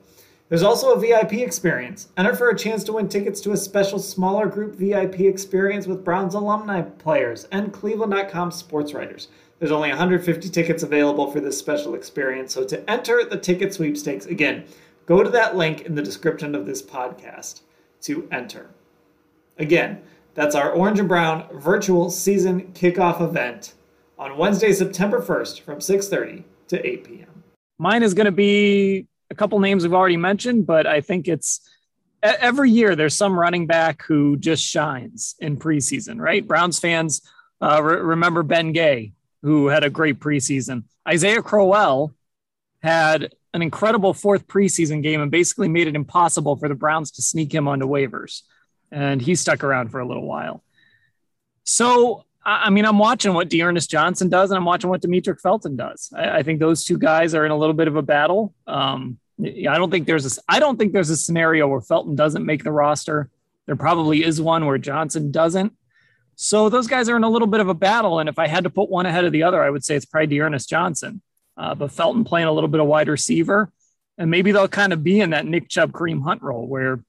There's 0.50 0.64
also 0.64 0.94
a 0.94 1.00
VIP 1.00 1.34
experience. 1.34 2.10
Enter 2.18 2.36
for 2.36 2.50
a 2.50 2.58
chance 2.58 2.84
to 2.86 2.94
win 2.94 3.10
tickets 3.10 3.42
to 3.42 3.52
a 3.52 3.58
special 3.58 4.00
smaller 4.00 4.48
group 4.48 4.76
VIP 4.76 5.22
experience 5.22 5.88
with 5.88 6.04
Browns 6.04 6.36
alumni 6.36 6.82
players 6.82 7.46
and 7.52 7.74
Cleveland.com 7.74 8.52
sports 8.52 8.94
writers. 8.94 9.28
There's 9.60 9.72
only 9.72 9.90
150 9.90 10.50
tickets 10.50 10.84
available 10.84 11.32
for 11.32 11.40
this 11.40 11.58
special 11.58 11.96
experience. 11.96 12.54
So 12.54 12.64
to 12.66 12.90
enter 12.90 13.24
the 13.24 13.38
ticket 13.38 13.74
sweepstakes, 13.74 14.26
again, 14.26 14.66
go 15.06 15.24
to 15.24 15.30
that 15.30 15.56
link 15.56 15.82
in 15.82 15.96
the 15.96 16.02
description 16.02 16.56
of 16.56 16.66
this 16.66 16.82
podcast 16.82 17.62
to 18.04 18.28
enter. 18.32 18.70
Again, 19.58 20.02
that's 20.34 20.56
our 20.56 20.72
Orange 20.72 21.00
and 21.00 21.08
Brown 21.08 21.46
virtual 21.54 22.10
season 22.10 22.72
kickoff 22.74 23.22
event 23.22 23.74
on 24.18 24.38
Wednesday, 24.38 24.72
September 24.74 25.22
1st 25.22 25.62
from 25.62 25.80
6:30 25.80 26.44
to 26.70 26.88
8 26.88 27.04
p.m. 27.04 27.44
Mine 27.78 28.04
is 28.04 28.14
going 28.14 28.26
to 28.26 28.32
be 28.32 29.08
a 29.30 29.36
couple 29.36 29.60
names 29.60 29.84
we've 29.84 29.94
already 29.94 30.18
mentioned, 30.18 30.66
but 30.66 30.88
I 30.88 31.02
think 31.02 31.28
it's 31.28 31.62
every 32.22 32.72
year 32.72 32.96
there's 32.96 33.16
some 33.16 33.38
running 33.38 33.68
back 33.68 34.04
who 34.04 34.38
just 34.38 34.64
shines 34.64 35.36
in 35.40 35.58
preseason, 35.58 36.20
right? 36.20 36.48
Browns 36.48 36.80
fans 36.80 37.22
uh, 37.62 37.82
re- 37.84 37.98
remember 37.98 38.44
Ben 38.44 38.72
Gay 38.72 39.14
who 39.42 39.68
had 39.68 39.84
a 39.84 39.90
great 39.90 40.20
preseason. 40.20 40.84
Isaiah 41.08 41.42
Crowell 41.42 42.16
had 42.82 43.34
an 43.54 43.62
incredible 43.62 44.14
fourth 44.14 44.48
preseason 44.48 45.04
game 45.04 45.22
and 45.22 45.30
basically 45.30 45.68
made 45.68 45.88
it 45.88 45.96
impossible 45.96 46.56
for 46.56 46.68
the 46.68 46.76
Browns 46.76 47.12
to 47.12 47.22
sneak 47.22 47.54
him 47.54 47.68
onto 47.68 47.86
waivers. 47.86 48.42
And 48.92 49.22
he 49.22 49.36
stuck 49.36 49.64
around 49.64 49.90
for 49.90 50.00
a 50.00 50.08
little 50.08 50.26
while. 50.26 50.64
So, 51.64 52.26
I 52.44 52.70
mean, 52.70 52.86
I'm 52.86 53.00
watching 53.00 53.34
what 53.34 53.50
D'Ernest 53.50 53.90
Johnson 53.90 54.30
does 54.30 54.52
and 54.52 54.58
I'm 54.58 54.66
watching 54.66 54.90
what 54.90 55.02
Demetric 55.02 55.40
Felton 55.40 55.76
does. 55.76 56.12
I, 56.16 56.40
I, 56.40 56.44
think 56.44 56.60
those 56.60 56.84
two 56.84 56.98
guys 56.98 57.34
are 57.34 57.46
in 57.46 57.52
a 57.52 57.58
little 57.58 57.74
bit 57.74 57.88
of 57.88 57.96
a 57.96 58.02
battle. 58.02 58.54
Um, 58.68 59.18
I 59.42 59.78
don't 59.78 59.90
think 59.90 60.06
there's 60.06 60.38
a, 60.38 60.42
I 60.50 60.60
don't 60.60 60.78
think 60.78 60.92
there's 60.92 61.10
a 61.10 61.16
scenario 61.16 61.68
where 61.68 61.82
Felton 61.82 62.16
doesn't 62.16 62.46
make 62.46 62.64
the 62.64 62.72
roster. 62.72 63.30
There 63.66 63.76
probably 63.76 64.24
is 64.24 64.42
one 64.42 64.66
where 64.66 64.78
Johnson 64.78 65.32
doesn't. 65.32 65.74
So 66.36 66.70
those 66.70 66.88
guys 66.88 67.08
are 67.10 67.16
in 67.16 67.24
a 67.24 67.30
little 67.30 67.48
bit 67.48 67.62
of 67.62 67.70
a 67.70 67.74
battle. 67.74 68.20
And 68.20 68.28
if 68.28 68.40
I 68.40 68.48
had 68.48 68.66
to 68.66 68.70
put 68.70 68.90
one 68.90 69.06
ahead 69.06 69.26
of 69.26 69.32
the 69.32 69.44
other, 69.44 69.64
I 69.64 69.70
would 69.70 69.86
say 69.86 69.96
it's 69.96 70.06
probably 70.06 70.36
D'Ernest 70.36 70.68
Johnson. 70.68 71.22
Uh, 71.58 71.76
but 71.76 71.92
Felton 71.92 72.24
playing 72.24 72.48
a 72.48 72.52
little 72.52 72.68
bit 72.68 72.82
of 72.82 72.88
wide 72.88 73.08
receiver. 73.08 73.72
And 74.18 74.30
maybe 74.30 74.52
they'll 74.52 74.68
kind 74.68 74.94
of 74.94 75.04
be 75.04 75.20
in 75.20 75.32
that 75.32 75.46
Nick 75.46 75.70
Chubb 75.70 75.92
Kareem 75.92 76.24
Hunt 76.24 76.42
role 76.42 76.68
where 76.68 77.04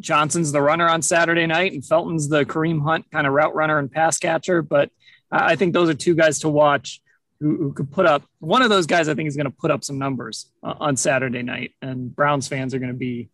Johnson's 0.00 0.50
the 0.50 0.60
runner 0.60 0.88
on 0.88 1.00
Saturday 1.02 1.46
night 1.46 1.72
and 1.72 1.84
Felton's 1.84 2.28
the 2.28 2.44
Kareem 2.44 2.82
Hunt 2.82 3.10
kind 3.10 3.26
of 3.26 3.32
route 3.32 3.54
runner 3.54 3.78
and 3.78 3.90
pass 3.90 4.18
catcher. 4.18 4.62
But 4.62 4.90
I 5.30 5.54
think 5.56 5.72
those 5.72 5.88
are 5.88 5.94
two 5.94 6.14
guys 6.14 6.40
to 6.40 6.48
watch 6.48 7.00
who, 7.38 7.56
who 7.56 7.72
could 7.72 7.90
put 7.92 8.06
up 8.06 8.24
one 8.40 8.62
of 8.62 8.70
those 8.70 8.86
guys. 8.86 9.08
I 9.08 9.14
think 9.14 9.28
is 9.28 9.36
going 9.36 9.50
to 9.50 9.56
put 9.56 9.70
up 9.70 9.84
some 9.84 9.98
numbers 9.98 10.50
uh, 10.62 10.74
on 10.80 10.96
Saturday 10.96 11.42
night. 11.42 11.74
And 11.80 12.14
Browns 12.14 12.48
fans 12.48 12.74
are 12.74 12.78
going 12.78 12.92
to 12.92 12.98
be 12.98 13.28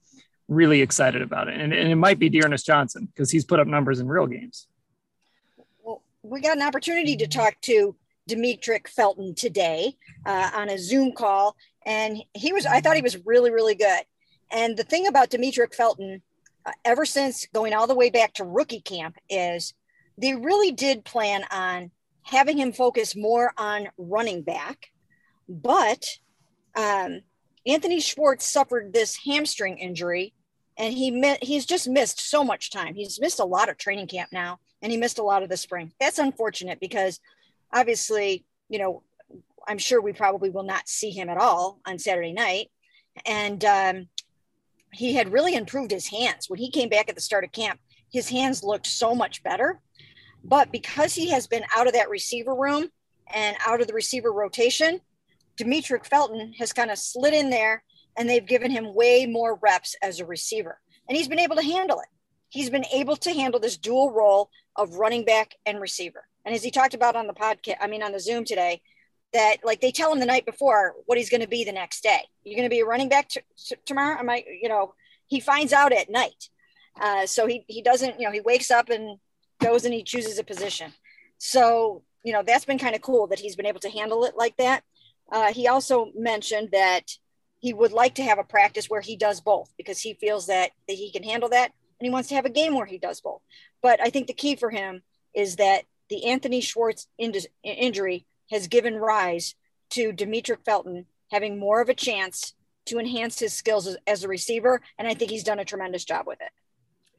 really 0.48 0.80
excited 0.82 1.22
about 1.22 1.48
it. 1.48 1.60
And, 1.60 1.72
and 1.72 1.90
it 1.90 1.96
might 1.96 2.18
be 2.18 2.28
D'Ernest 2.28 2.64
Johnson 2.66 3.06
because 3.06 3.30
he's 3.30 3.44
put 3.44 3.60
up 3.60 3.66
numbers 3.66 4.00
in 4.00 4.08
real 4.08 4.26
games 4.26 4.66
Well, 5.82 6.02
we 6.22 6.40
got 6.40 6.56
an 6.56 6.62
opportunity 6.62 7.16
to 7.16 7.26
talk 7.26 7.60
to 7.62 7.94
Demetric 8.28 8.88
Felton 8.88 9.34
today 9.34 9.94
uh, 10.26 10.50
on 10.54 10.68
a 10.68 10.78
Zoom 10.78 11.12
call, 11.12 11.56
and 11.84 12.18
he 12.34 12.52
was, 12.52 12.66
I 12.66 12.80
thought 12.80 12.96
he 12.96 13.02
was 13.02 13.24
really, 13.26 13.50
really 13.50 13.74
good. 13.74 14.02
And 14.50 14.76
the 14.76 14.84
thing 14.84 15.06
about 15.06 15.30
Demetric 15.30 15.74
Felton, 15.74 16.22
uh, 16.64 16.72
ever 16.84 17.04
since 17.04 17.46
going 17.52 17.74
all 17.74 17.86
the 17.86 17.94
way 17.94 18.10
back 18.10 18.34
to 18.34 18.44
rookie 18.44 18.80
camp, 18.80 19.16
is 19.28 19.74
they 20.16 20.34
really 20.34 20.72
did 20.72 21.04
plan 21.04 21.44
on 21.50 21.90
having 22.22 22.58
him 22.58 22.72
focus 22.72 23.16
more 23.16 23.52
on 23.56 23.88
running 23.96 24.42
back. 24.42 24.88
But 25.48 26.04
um, 26.76 27.20
Anthony 27.66 28.00
Schwartz 28.00 28.46
suffered 28.46 28.92
this 28.92 29.18
hamstring 29.24 29.78
injury, 29.78 30.34
and 30.76 30.92
he 30.92 31.36
he's 31.40 31.66
just 31.66 31.88
missed 31.88 32.20
so 32.20 32.44
much 32.44 32.70
time. 32.70 32.94
He's 32.94 33.20
missed 33.20 33.40
a 33.40 33.44
lot 33.44 33.68
of 33.68 33.78
training 33.78 34.08
camp 34.08 34.30
now 34.32 34.58
and 34.82 34.92
he 34.92 34.98
missed 34.98 35.18
a 35.18 35.24
lot 35.24 35.42
of 35.42 35.48
the 35.48 35.56
spring. 35.56 35.92
That's 36.00 36.18
unfortunate 36.18 36.80
because 36.80 37.20
obviously, 37.72 38.44
you 38.68 38.78
know, 38.78 39.02
I'm 39.66 39.78
sure 39.78 40.00
we 40.00 40.12
probably 40.12 40.50
will 40.50 40.62
not 40.62 40.88
see 40.88 41.10
him 41.10 41.28
at 41.28 41.36
all 41.36 41.80
on 41.86 41.98
Saturday 41.98 42.32
night. 42.32 42.70
And 43.26 43.64
um, 43.64 44.08
he 44.92 45.14
had 45.14 45.32
really 45.32 45.54
improved 45.54 45.90
his 45.90 46.06
hands. 46.06 46.48
When 46.48 46.58
he 46.58 46.70
came 46.70 46.88
back 46.88 47.08
at 47.08 47.14
the 47.14 47.20
start 47.20 47.44
of 47.44 47.52
camp, 47.52 47.80
his 48.10 48.28
hands 48.28 48.64
looked 48.64 48.86
so 48.86 49.14
much 49.14 49.42
better. 49.42 49.80
But 50.42 50.72
because 50.72 51.14
he 51.14 51.30
has 51.30 51.46
been 51.46 51.64
out 51.76 51.86
of 51.86 51.92
that 51.92 52.08
receiver 52.08 52.54
room 52.54 52.88
and 53.34 53.56
out 53.66 53.80
of 53.80 53.86
the 53.86 53.92
receiver 53.92 54.32
rotation, 54.32 55.00
Demetric 55.58 56.06
Felton 56.06 56.54
has 56.58 56.72
kind 56.72 56.90
of 56.90 56.98
slid 56.98 57.34
in 57.34 57.50
there 57.50 57.82
and 58.16 58.28
they've 58.28 58.46
given 58.46 58.70
him 58.70 58.94
way 58.94 59.26
more 59.26 59.58
reps 59.60 59.94
as 60.02 60.20
a 60.20 60.26
receiver. 60.26 60.80
And 61.08 61.16
he's 61.16 61.28
been 61.28 61.40
able 61.40 61.56
to 61.56 61.62
handle 61.62 62.00
it 62.00 62.08
he's 62.48 62.70
been 62.70 62.84
able 62.92 63.16
to 63.16 63.32
handle 63.32 63.60
this 63.60 63.76
dual 63.76 64.10
role 64.10 64.50
of 64.76 64.94
running 64.94 65.24
back 65.24 65.54
and 65.66 65.80
receiver. 65.80 66.26
And 66.48 66.54
as 66.54 66.64
he 66.64 66.70
talked 66.70 66.94
about 66.94 67.14
on 67.14 67.26
the 67.26 67.34
podcast, 67.34 67.76
I 67.78 67.88
mean, 67.88 68.02
on 68.02 68.12
the 68.12 68.18
Zoom 68.18 68.42
today, 68.42 68.80
that 69.34 69.58
like 69.62 69.82
they 69.82 69.92
tell 69.92 70.10
him 70.10 70.18
the 70.18 70.24
night 70.24 70.46
before 70.46 70.94
what 71.04 71.18
he's 71.18 71.28
going 71.28 71.42
to 71.42 71.46
be 71.46 71.62
the 71.62 71.72
next 71.72 72.02
day. 72.02 72.20
You're 72.42 72.56
going 72.56 72.64
to 72.64 72.74
be 72.74 72.80
a 72.80 72.86
running 72.86 73.10
back 73.10 73.28
t- 73.28 73.40
t- 73.58 73.76
tomorrow. 73.84 74.18
Am 74.18 74.30
I, 74.30 74.42
you 74.58 74.70
know, 74.70 74.94
he 75.26 75.40
finds 75.40 75.74
out 75.74 75.92
at 75.92 76.08
night. 76.08 76.48
Uh, 76.98 77.26
so 77.26 77.46
he, 77.46 77.66
he 77.68 77.82
doesn't, 77.82 78.18
you 78.18 78.24
know, 78.24 78.32
he 78.32 78.40
wakes 78.40 78.70
up 78.70 78.88
and 78.88 79.18
goes 79.60 79.84
and 79.84 79.92
he 79.92 80.02
chooses 80.02 80.38
a 80.38 80.42
position. 80.42 80.94
So, 81.36 82.02
you 82.24 82.32
know, 82.32 82.42
that's 82.42 82.64
been 82.64 82.78
kind 82.78 82.94
of 82.94 83.02
cool 83.02 83.26
that 83.26 83.40
he's 83.40 83.54
been 83.54 83.66
able 83.66 83.80
to 83.80 83.90
handle 83.90 84.24
it 84.24 84.32
like 84.34 84.56
that. 84.56 84.84
Uh, 85.30 85.52
he 85.52 85.68
also 85.68 86.12
mentioned 86.16 86.70
that 86.72 87.10
he 87.58 87.74
would 87.74 87.92
like 87.92 88.14
to 88.14 88.22
have 88.22 88.38
a 88.38 88.42
practice 88.44 88.88
where 88.88 89.02
he 89.02 89.18
does 89.18 89.42
both 89.42 89.70
because 89.76 90.00
he 90.00 90.14
feels 90.14 90.46
that, 90.46 90.70
that 90.88 90.96
he 90.96 91.12
can 91.12 91.24
handle 91.24 91.50
that 91.50 91.72
and 92.00 92.06
he 92.06 92.10
wants 92.10 92.30
to 92.30 92.36
have 92.36 92.46
a 92.46 92.50
game 92.50 92.74
where 92.74 92.86
he 92.86 92.96
does 92.96 93.20
both. 93.20 93.42
But 93.82 94.00
I 94.00 94.08
think 94.08 94.28
the 94.28 94.32
key 94.32 94.56
for 94.56 94.70
him 94.70 95.02
is 95.34 95.56
that 95.56 95.82
the 96.08 96.24
Anthony 96.26 96.60
Schwartz 96.60 97.06
in- 97.18 97.34
injury 97.62 98.26
has 98.50 98.66
given 98.66 98.96
rise 98.96 99.54
to 99.90 100.12
Demetric 100.12 100.64
Felton 100.64 101.06
having 101.30 101.58
more 101.58 101.80
of 101.80 101.88
a 101.88 101.94
chance 101.94 102.54
to 102.86 102.98
enhance 102.98 103.38
his 103.38 103.52
skills 103.52 103.96
as, 104.06 104.24
a 104.24 104.28
receiver, 104.28 104.80
and 104.98 105.06
I 105.06 105.14
think 105.14 105.30
he's 105.30 105.44
done 105.44 105.58
a 105.58 105.64
tremendous 105.64 106.04
job 106.04 106.26
with 106.26 106.40
it. 106.40 106.50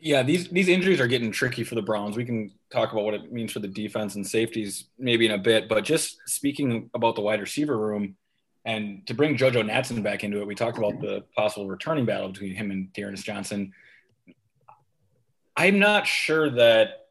Yeah, 0.01 0.23
these 0.23 0.47
these 0.47 0.69
injuries 0.69 1.01
are 1.01 1.07
getting 1.07 1.31
tricky 1.31 1.65
for 1.65 1.75
the 1.75 1.81
Browns. 1.81 2.15
We 2.15 2.23
can 2.23 2.51
talk 2.71 2.93
about 2.93 3.03
what 3.03 3.13
it 3.15 3.33
means 3.33 3.51
for 3.51 3.59
the 3.59 3.67
defense 3.67 4.15
and 4.15 4.25
safeties 4.25 4.85
maybe 4.97 5.25
in 5.25 5.33
a 5.33 5.37
bit, 5.37 5.67
but 5.67 5.83
just 5.83 6.17
speaking 6.25 6.89
about 6.93 7.15
the 7.15 7.21
wide 7.21 7.41
receiver 7.41 7.77
room 7.77 8.15
and 8.63 9.05
to 9.07 9.13
bring 9.13 9.35
JoJo 9.35 9.69
Natson 9.69 10.01
back 10.01 10.23
into 10.23 10.39
it, 10.39 10.47
we 10.47 10.55
talked 10.55 10.77
about 10.77 11.01
the 11.01 11.25
possible 11.35 11.67
returning 11.67 12.05
battle 12.05 12.29
between 12.29 12.55
him 12.55 12.71
and 12.71 12.93
D'Ernest 12.93 13.25
Johnson. 13.25 13.73
I'm 15.57 15.79
not 15.79 16.07
sure 16.07 16.49
that 16.51 17.08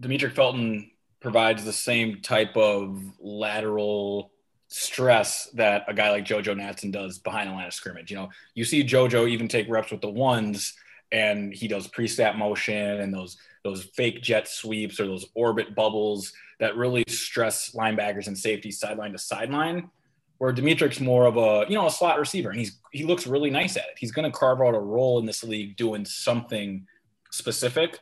Demetric 0.00 0.32
Felton 0.32 0.90
provides 1.20 1.64
the 1.64 1.72
same 1.72 2.20
type 2.20 2.56
of 2.56 3.02
lateral 3.18 4.30
stress 4.68 5.48
that 5.54 5.84
a 5.88 5.94
guy 5.94 6.10
like 6.10 6.24
JoJo 6.24 6.56
Natson 6.56 6.92
does 6.92 7.18
behind 7.18 7.48
the 7.48 7.54
line 7.54 7.66
of 7.66 7.74
scrimmage. 7.74 8.10
You 8.10 8.16
know, 8.18 8.28
you 8.54 8.64
see 8.64 8.84
JoJo 8.84 9.28
even 9.28 9.48
take 9.48 9.68
reps 9.68 9.90
with 9.90 10.00
the 10.00 10.10
ones 10.10 10.74
and 11.12 11.54
he 11.54 11.68
does 11.68 11.86
pre-snap 11.86 12.36
motion 12.36 13.00
and 13.00 13.14
those 13.14 13.36
those 13.62 13.84
fake 13.94 14.22
jet 14.22 14.46
sweeps 14.46 15.00
or 15.00 15.06
those 15.06 15.26
orbit 15.34 15.74
bubbles 15.74 16.32
that 16.60 16.76
really 16.76 17.04
stress 17.08 17.72
linebackers 17.72 18.28
and 18.28 18.38
safeties 18.38 18.78
sideline 18.78 19.12
to 19.12 19.18
sideline. 19.18 19.90
Where 20.38 20.52
Demetric's 20.52 21.00
more 21.00 21.26
of 21.26 21.36
a 21.36 21.64
you 21.68 21.76
know 21.76 21.86
a 21.86 21.90
slot 21.90 22.18
receiver 22.18 22.50
and 22.50 22.58
he's 22.58 22.78
he 22.92 23.04
looks 23.04 23.26
really 23.26 23.50
nice 23.50 23.76
at 23.76 23.84
it. 23.84 23.98
He's 23.98 24.12
going 24.12 24.30
to 24.30 24.36
carve 24.36 24.60
out 24.60 24.74
a 24.74 24.78
role 24.78 25.18
in 25.18 25.26
this 25.26 25.42
league 25.42 25.76
doing 25.76 26.04
something 26.04 26.86
specific, 27.30 28.00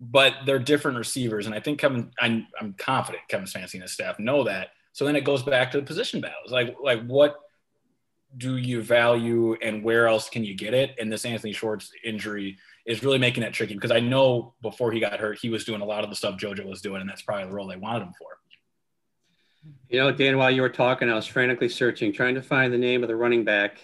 but 0.00 0.34
they're 0.46 0.58
different 0.58 0.98
receivers. 0.98 1.46
And 1.46 1.54
I 1.54 1.60
think 1.60 1.80
Kevin, 1.80 2.10
I'm, 2.20 2.46
I'm 2.60 2.74
confident 2.74 3.22
Kevin 3.28 3.46
Stefanski 3.46 3.74
and 3.74 3.82
his 3.82 3.92
staff 3.92 4.18
know 4.18 4.44
that. 4.44 4.68
So 4.92 5.04
then 5.04 5.16
it 5.16 5.24
goes 5.24 5.42
back 5.42 5.70
to 5.72 5.78
the 5.78 5.86
position 5.86 6.20
battles. 6.20 6.50
Like 6.50 6.76
like 6.82 7.04
what 7.06 7.36
do 8.36 8.56
you 8.56 8.82
value 8.82 9.54
and 9.62 9.82
where 9.82 10.06
else 10.06 10.28
can 10.28 10.44
you 10.44 10.54
get 10.54 10.74
it? 10.74 10.94
And 10.98 11.10
this 11.10 11.24
Anthony 11.24 11.52
Schwartz 11.52 11.90
injury 12.04 12.58
is 12.86 13.02
really 13.02 13.18
making 13.18 13.42
that 13.42 13.52
tricky 13.52 13.74
because 13.74 13.90
I 13.90 14.00
know 14.00 14.54
before 14.60 14.92
he 14.92 15.00
got 15.00 15.18
hurt, 15.18 15.38
he 15.40 15.48
was 15.48 15.64
doing 15.64 15.80
a 15.80 15.84
lot 15.84 16.04
of 16.04 16.10
the 16.10 16.16
stuff 16.16 16.38
JoJo 16.38 16.68
was 16.68 16.82
doing, 16.82 17.00
and 17.00 17.08
that's 17.08 17.22
probably 17.22 17.46
the 17.46 17.54
role 17.54 17.66
they 17.66 17.76
wanted 17.76 18.02
him 18.02 18.12
for. 18.18 18.38
You 19.88 20.00
know, 20.00 20.12
Dan, 20.12 20.36
while 20.36 20.50
you 20.50 20.62
were 20.62 20.68
talking, 20.68 21.08
I 21.08 21.14
was 21.14 21.26
frantically 21.26 21.68
searching, 21.68 22.12
trying 22.12 22.34
to 22.34 22.42
find 22.42 22.72
the 22.72 22.78
name 22.78 23.02
of 23.02 23.08
the 23.08 23.16
running 23.16 23.44
back 23.44 23.78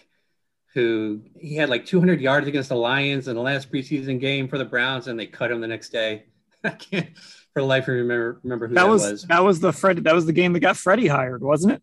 who 0.74 1.20
he 1.38 1.54
had 1.54 1.70
like 1.70 1.86
200 1.86 2.20
yards 2.20 2.48
against 2.48 2.68
the 2.68 2.76
Lions 2.76 3.28
in 3.28 3.36
the 3.36 3.42
last 3.42 3.70
preseason 3.70 4.20
game 4.20 4.48
for 4.48 4.58
the 4.58 4.64
Browns, 4.64 5.06
and 5.06 5.18
they 5.18 5.26
cut 5.26 5.50
him 5.50 5.60
the 5.60 5.68
next 5.68 5.90
day. 5.90 6.24
I 6.64 6.70
can't 6.70 7.16
for 7.54 7.60
the 7.60 7.66
life 7.66 7.84
of 7.84 7.94
me 7.94 8.00
remember 8.00 8.40
remember 8.42 8.66
who 8.66 8.74
that, 8.74 8.82
that 8.82 8.90
was, 8.90 9.02
was. 9.02 9.22
That 9.24 9.44
was 9.44 9.60
the 9.60 9.72
Fred. 9.72 9.98
That 10.04 10.14
was 10.14 10.26
the 10.26 10.32
game 10.32 10.52
that 10.52 10.60
got 10.60 10.76
Freddie 10.76 11.06
hired, 11.06 11.42
wasn't 11.42 11.74
it? 11.74 11.82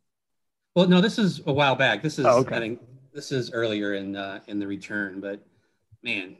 Well, 0.75 0.87
no, 0.87 1.01
this 1.01 1.17
is 1.17 1.41
a 1.45 1.53
while 1.53 1.75
back. 1.75 2.03
This 2.03 2.19
is 2.19 2.25
oh, 2.25 2.39
okay. 2.39 2.55
I 2.55 2.59
think 2.59 2.81
this 3.13 3.31
is 3.31 3.51
earlier 3.51 3.93
in 3.93 4.15
uh, 4.15 4.41
in 4.47 4.59
the 4.59 4.67
return, 4.67 5.21
but 5.21 5.39
man, 6.03 6.35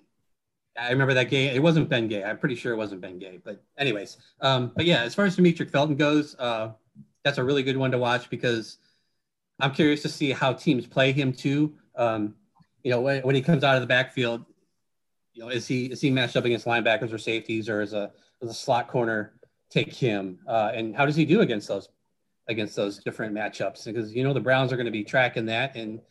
I 0.77 0.91
remember 0.91 1.13
that 1.13 1.29
game. 1.29 1.55
It 1.55 1.63
wasn't 1.63 1.89
Ben 1.89 2.07
Gay. 2.07 2.23
I'm 2.23 2.37
pretty 2.37 2.55
sure 2.55 2.73
it 2.73 2.77
wasn't 2.77 3.01
Ben 3.01 3.19
Gay. 3.19 3.39
But 3.43 3.63
anyways, 3.77 4.17
um, 4.41 4.73
but 4.75 4.85
yeah, 4.85 5.03
as 5.03 5.15
far 5.15 5.25
as 5.25 5.37
Demetric 5.37 5.69
Felton 5.69 5.95
goes, 5.95 6.35
uh, 6.37 6.71
that's 7.23 7.37
a 7.37 7.43
really 7.43 7.63
good 7.63 7.77
one 7.77 7.91
to 7.91 7.97
watch 7.97 8.29
because 8.29 8.77
I'm 9.59 9.71
curious 9.71 10.01
to 10.01 10.09
see 10.09 10.31
how 10.31 10.53
teams 10.53 10.87
play 10.87 11.11
him 11.13 11.31
too. 11.31 11.73
Um, 11.95 12.35
you 12.83 12.91
know, 12.91 13.01
when, 13.01 13.21
when 13.23 13.35
he 13.35 13.41
comes 13.41 13.63
out 13.63 13.75
of 13.75 13.81
the 13.81 13.87
backfield, 13.87 14.45
you 15.33 15.43
know, 15.43 15.49
is 15.49 15.67
he 15.67 15.85
is 15.85 16.01
he 16.01 16.09
matched 16.09 16.35
up 16.35 16.45
against 16.45 16.65
linebackers 16.65 17.13
or 17.13 17.17
safeties, 17.17 17.69
or 17.69 17.81
is 17.81 17.93
a 17.93 18.11
is 18.41 18.49
a 18.49 18.53
slot 18.53 18.87
corner 18.87 19.33
take 19.69 19.93
him? 19.93 20.39
Uh, 20.47 20.71
and 20.73 20.95
how 20.95 21.05
does 21.05 21.15
he 21.15 21.25
do 21.25 21.41
against 21.41 21.67
those 21.67 21.89
against 22.47 22.75
those 22.75 22.97
different 22.99 23.33
matchups 23.33 23.85
because 23.85 24.13
you 24.13 24.23
know 24.23 24.33
the 24.33 24.39
Browns 24.39 24.73
are 24.73 24.75
going 24.75 24.85
to 24.85 24.91
be 24.91 25.03
tracking 25.03 25.45
that 25.45 25.75
and 25.75 26.01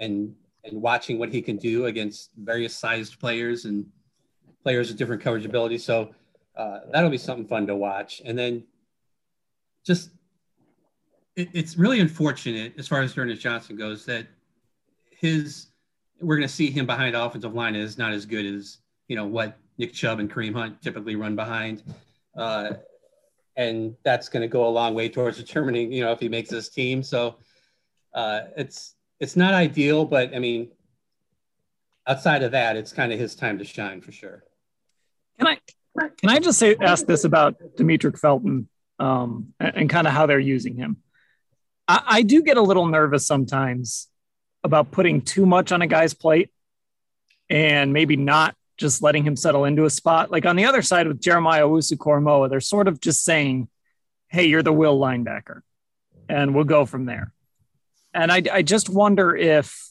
and 0.00 0.34
and 0.64 0.80
watching 0.80 1.18
what 1.18 1.30
he 1.30 1.40
can 1.42 1.56
do 1.56 1.86
against 1.86 2.30
various 2.36 2.76
sized 2.76 3.20
players 3.20 3.64
and 3.64 3.86
players 4.62 4.88
with 4.88 4.96
different 4.96 5.22
coverage 5.22 5.44
abilities. 5.44 5.84
So 5.84 6.14
uh, 6.56 6.80
that'll 6.90 7.10
be 7.10 7.18
something 7.18 7.46
fun 7.46 7.66
to 7.66 7.76
watch. 7.76 8.22
And 8.24 8.36
then 8.38 8.64
just 9.84 10.10
it, 11.36 11.48
it's 11.52 11.76
really 11.76 12.00
unfortunate 12.00 12.74
as 12.78 12.88
far 12.88 13.02
as 13.02 13.12
D'Ernest 13.12 13.42
Johnson 13.42 13.76
goes 13.76 14.06
that 14.06 14.26
his 15.10 15.66
we're 16.20 16.36
going 16.36 16.48
to 16.48 16.54
see 16.54 16.70
him 16.70 16.86
behind 16.86 17.14
the 17.14 17.22
offensive 17.22 17.54
line 17.54 17.74
is 17.74 17.98
not 17.98 18.12
as 18.12 18.26
good 18.26 18.46
as 18.46 18.78
you 19.08 19.16
know 19.16 19.26
what 19.26 19.58
Nick 19.78 19.92
Chubb 19.92 20.20
and 20.20 20.30
Kareem 20.30 20.54
Hunt 20.54 20.80
typically 20.82 21.16
run 21.16 21.36
behind. 21.36 21.82
Uh, 22.36 22.74
and 23.56 23.94
that's 24.02 24.28
going 24.28 24.42
to 24.42 24.48
go 24.48 24.66
a 24.66 24.70
long 24.70 24.94
way 24.94 25.08
towards 25.08 25.36
determining, 25.36 25.92
you 25.92 26.02
know, 26.02 26.12
if 26.12 26.20
he 26.20 26.28
makes 26.28 26.50
this 26.50 26.68
team. 26.68 27.02
So 27.02 27.36
uh, 28.12 28.40
it's 28.56 28.94
it's 29.20 29.36
not 29.36 29.54
ideal, 29.54 30.04
but 30.04 30.34
I 30.34 30.38
mean, 30.38 30.70
outside 32.06 32.42
of 32.42 32.52
that, 32.52 32.76
it's 32.76 32.92
kind 32.92 33.12
of 33.12 33.18
his 33.18 33.34
time 33.34 33.58
to 33.58 33.64
shine 33.64 34.00
for 34.00 34.12
sure. 34.12 34.44
Can 35.38 35.48
I 35.48 35.58
can 36.18 36.30
I 36.30 36.38
just 36.40 36.58
say 36.58 36.76
ask 36.80 37.06
this 37.06 37.24
about 37.24 37.56
Demetric 37.76 38.18
Felton 38.18 38.68
um, 38.98 39.54
and, 39.60 39.88
kind 39.88 40.06
of 40.06 40.12
how 40.12 40.26
they're 40.26 40.38
using 40.38 40.76
him? 40.76 40.96
I, 41.86 42.02
I 42.06 42.22
do 42.22 42.42
get 42.42 42.56
a 42.56 42.62
little 42.62 42.86
nervous 42.86 43.26
sometimes 43.26 44.08
about 44.64 44.90
putting 44.90 45.20
too 45.20 45.44
much 45.44 45.70
on 45.70 45.82
a 45.82 45.86
guy's 45.86 46.14
plate 46.14 46.50
and 47.50 47.92
maybe 47.92 48.16
not 48.16 48.56
just 48.78 49.02
letting 49.02 49.22
him 49.22 49.36
settle 49.36 49.66
into 49.66 49.84
a 49.84 49.90
spot. 49.90 50.30
Like 50.30 50.46
on 50.46 50.56
the 50.56 50.64
other 50.64 50.80
side 50.80 51.06
with 51.06 51.20
Jeremiah 51.20 51.64
Owusu-Koramoah, 51.64 52.48
they're 52.48 52.60
sort 52.60 52.88
of 52.88 52.98
just 52.98 53.22
saying, 53.22 53.68
hey, 54.28 54.46
you're 54.46 54.62
the 54.62 54.72
will 54.72 54.98
linebacker, 54.98 55.60
and 56.28 56.54
we'll 56.54 56.64
go 56.64 56.86
from 56.86 57.04
there. 57.04 57.32
And 58.14 58.32
I, 58.32 58.42
I 58.50 58.62
just 58.62 58.88
wonder 58.88 59.36
if, 59.36 59.90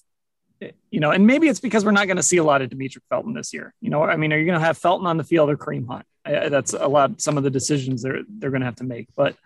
you 0.89 0.99
know, 0.99 1.11
and 1.11 1.27
maybe 1.27 1.47
it's 1.47 1.59
because 1.59 1.85
we're 1.85 1.91
not 1.91 2.07
going 2.07 2.17
to 2.17 2.23
see 2.23 2.37
a 2.37 2.43
lot 2.43 2.61
of 2.61 2.69
Demetric 2.69 3.03
Felton 3.09 3.33
this 3.33 3.53
year. 3.53 3.73
You 3.79 3.91
know, 3.91 4.03
I 4.03 4.17
mean, 4.17 4.33
are 4.33 4.37
you 4.37 4.45
going 4.45 4.59
to 4.59 4.65
have 4.65 4.77
Felton 4.77 5.05
on 5.05 5.17
the 5.17 5.23
field 5.23 5.49
or 5.49 5.55
Kareem 5.55 5.87
Hunt? 5.87 6.05
I, 6.25 6.49
that's 6.49 6.73
a 6.73 6.87
lot, 6.87 7.21
some 7.21 7.37
of 7.37 7.43
the 7.43 7.51
decisions 7.51 8.01
they're, 8.01 8.23
they're 8.27 8.49
going 8.49 8.61
to 8.61 8.65
have 8.65 8.77
to 8.77 8.83
make. 8.83 9.07
But 9.15 9.37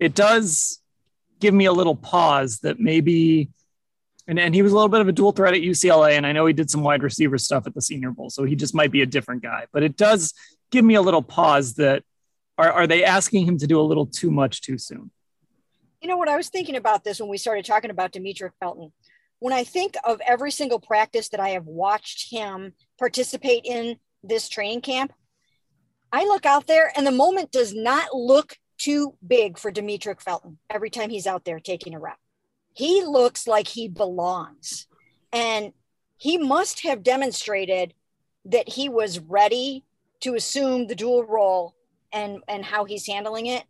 it 0.00 0.14
does 0.14 0.80
give 1.40 1.54
me 1.54 1.66
a 1.66 1.72
little 1.72 1.96
pause 1.96 2.58
that 2.58 2.80
maybe– 2.80 3.50
and, 4.28 4.38
and 4.38 4.54
he 4.54 4.62
was 4.62 4.72
a 4.72 4.74
little 4.74 4.88
bit 4.88 5.00
of 5.00 5.08
a 5.08 5.12
dual 5.12 5.32
threat 5.32 5.54
at 5.54 5.60
UCLA. 5.60 6.12
And 6.12 6.26
I 6.26 6.32
know 6.32 6.46
he 6.46 6.52
did 6.52 6.70
some 6.70 6.82
wide 6.82 7.02
receiver 7.02 7.38
stuff 7.38 7.66
at 7.66 7.74
the 7.74 7.82
Senior 7.82 8.10
Bowl. 8.10 8.30
So 8.30 8.44
he 8.44 8.56
just 8.56 8.74
might 8.74 8.90
be 8.90 9.02
a 9.02 9.06
different 9.06 9.42
guy. 9.42 9.66
But 9.72 9.82
it 9.82 9.96
does 9.96 10.34
give 10.70 10.84
me 10.84 10.94
a 10.94 11.02
little 11.02 11.22
pause 11.22 11.74
that 11.74 12.02
are, 12.58 12.70
are 12.70 12.86
they 12.86 13.04
asking 13.04 13.46
him 13.46 13.58
to 13.58 13.66
do 13.66 13.80
a 13.80 13.82
little 13.82 14.06
too 14.06 14.30
much 14.30 14.62
too 14.62 14.78
soon? 14.78 15.10
You 16.00 16.08
know 16.08 16.16
what? 16.16 16.28
I 16.28 16.36
was 16.36 16.48
thinking 16.48 16.76
about 16.76 17.04
this 17.04 17.20
when 17.20 17.28
we 17.28 17.38
started 17.38 17.64
talking 17.64 17.90
about 17.90 18.12
Demetric 18.12 18.50
Felton. 18.60 18.92
When 19.38 19.52
I 19.52 19.64
think 19.64 19.96
of 20.04 20.20
every 20.26 20.50
single 20.50 20.80
practice 20.80 21.28
that 21.28 21.40
I 21.40 21.50
have 21.50 21.66
watched 21.66 22.30
him 22.30 22.72
participate 22.98 23.64
in 23.64 23.96
this 24.22 24.48
training 24.48 24.80
camp, 24.80 25.12
I 26.10 26.24
look 26.24 26.46
out 26.46 26.66
there 26.66 26.92
and 26.96 27.06
the 27.06 27.12
moment 27.12 27.52
does 27.52 27.74
not 27.74 28.14
look 28.14 28.56
too 28.78 29.14
big 29.26 29.58
for 29.58 29.70
Demetric 29.70 30.20
Felton 30.20 30.58
every 30.70 30.90
time 30.90 31.10
he's 31.10 31.26
out 31.26 31.44
there 31.44 31.60
taking 31.60 31.94
a 31.94 31.98
rep 31.98 32.18
he 32.76 33.02
looks 33.02 33.46
like 33.46 33.68
he 33.68 33.88
belongs. 33.88 34.86
And 35.32 35.72
he 36.18 36.36
must 36.36 36.82
have 36.82 37.02
demonstrated 37.02 37.94
that 38.44 38.68
he 38.68 38.90
was 38.90 39.18
ready 39.18 39.82
to 40.20 40.34
assume 40.34 40.86
the 40.86 40.94
dual 40.94 41.24
role 41.24 41.74
and 42.12 42.42
and 42.48 42.64
how 42.64 42.84
he's 42.84 43.06
handling 43.06 43.46
it 43.46 43.64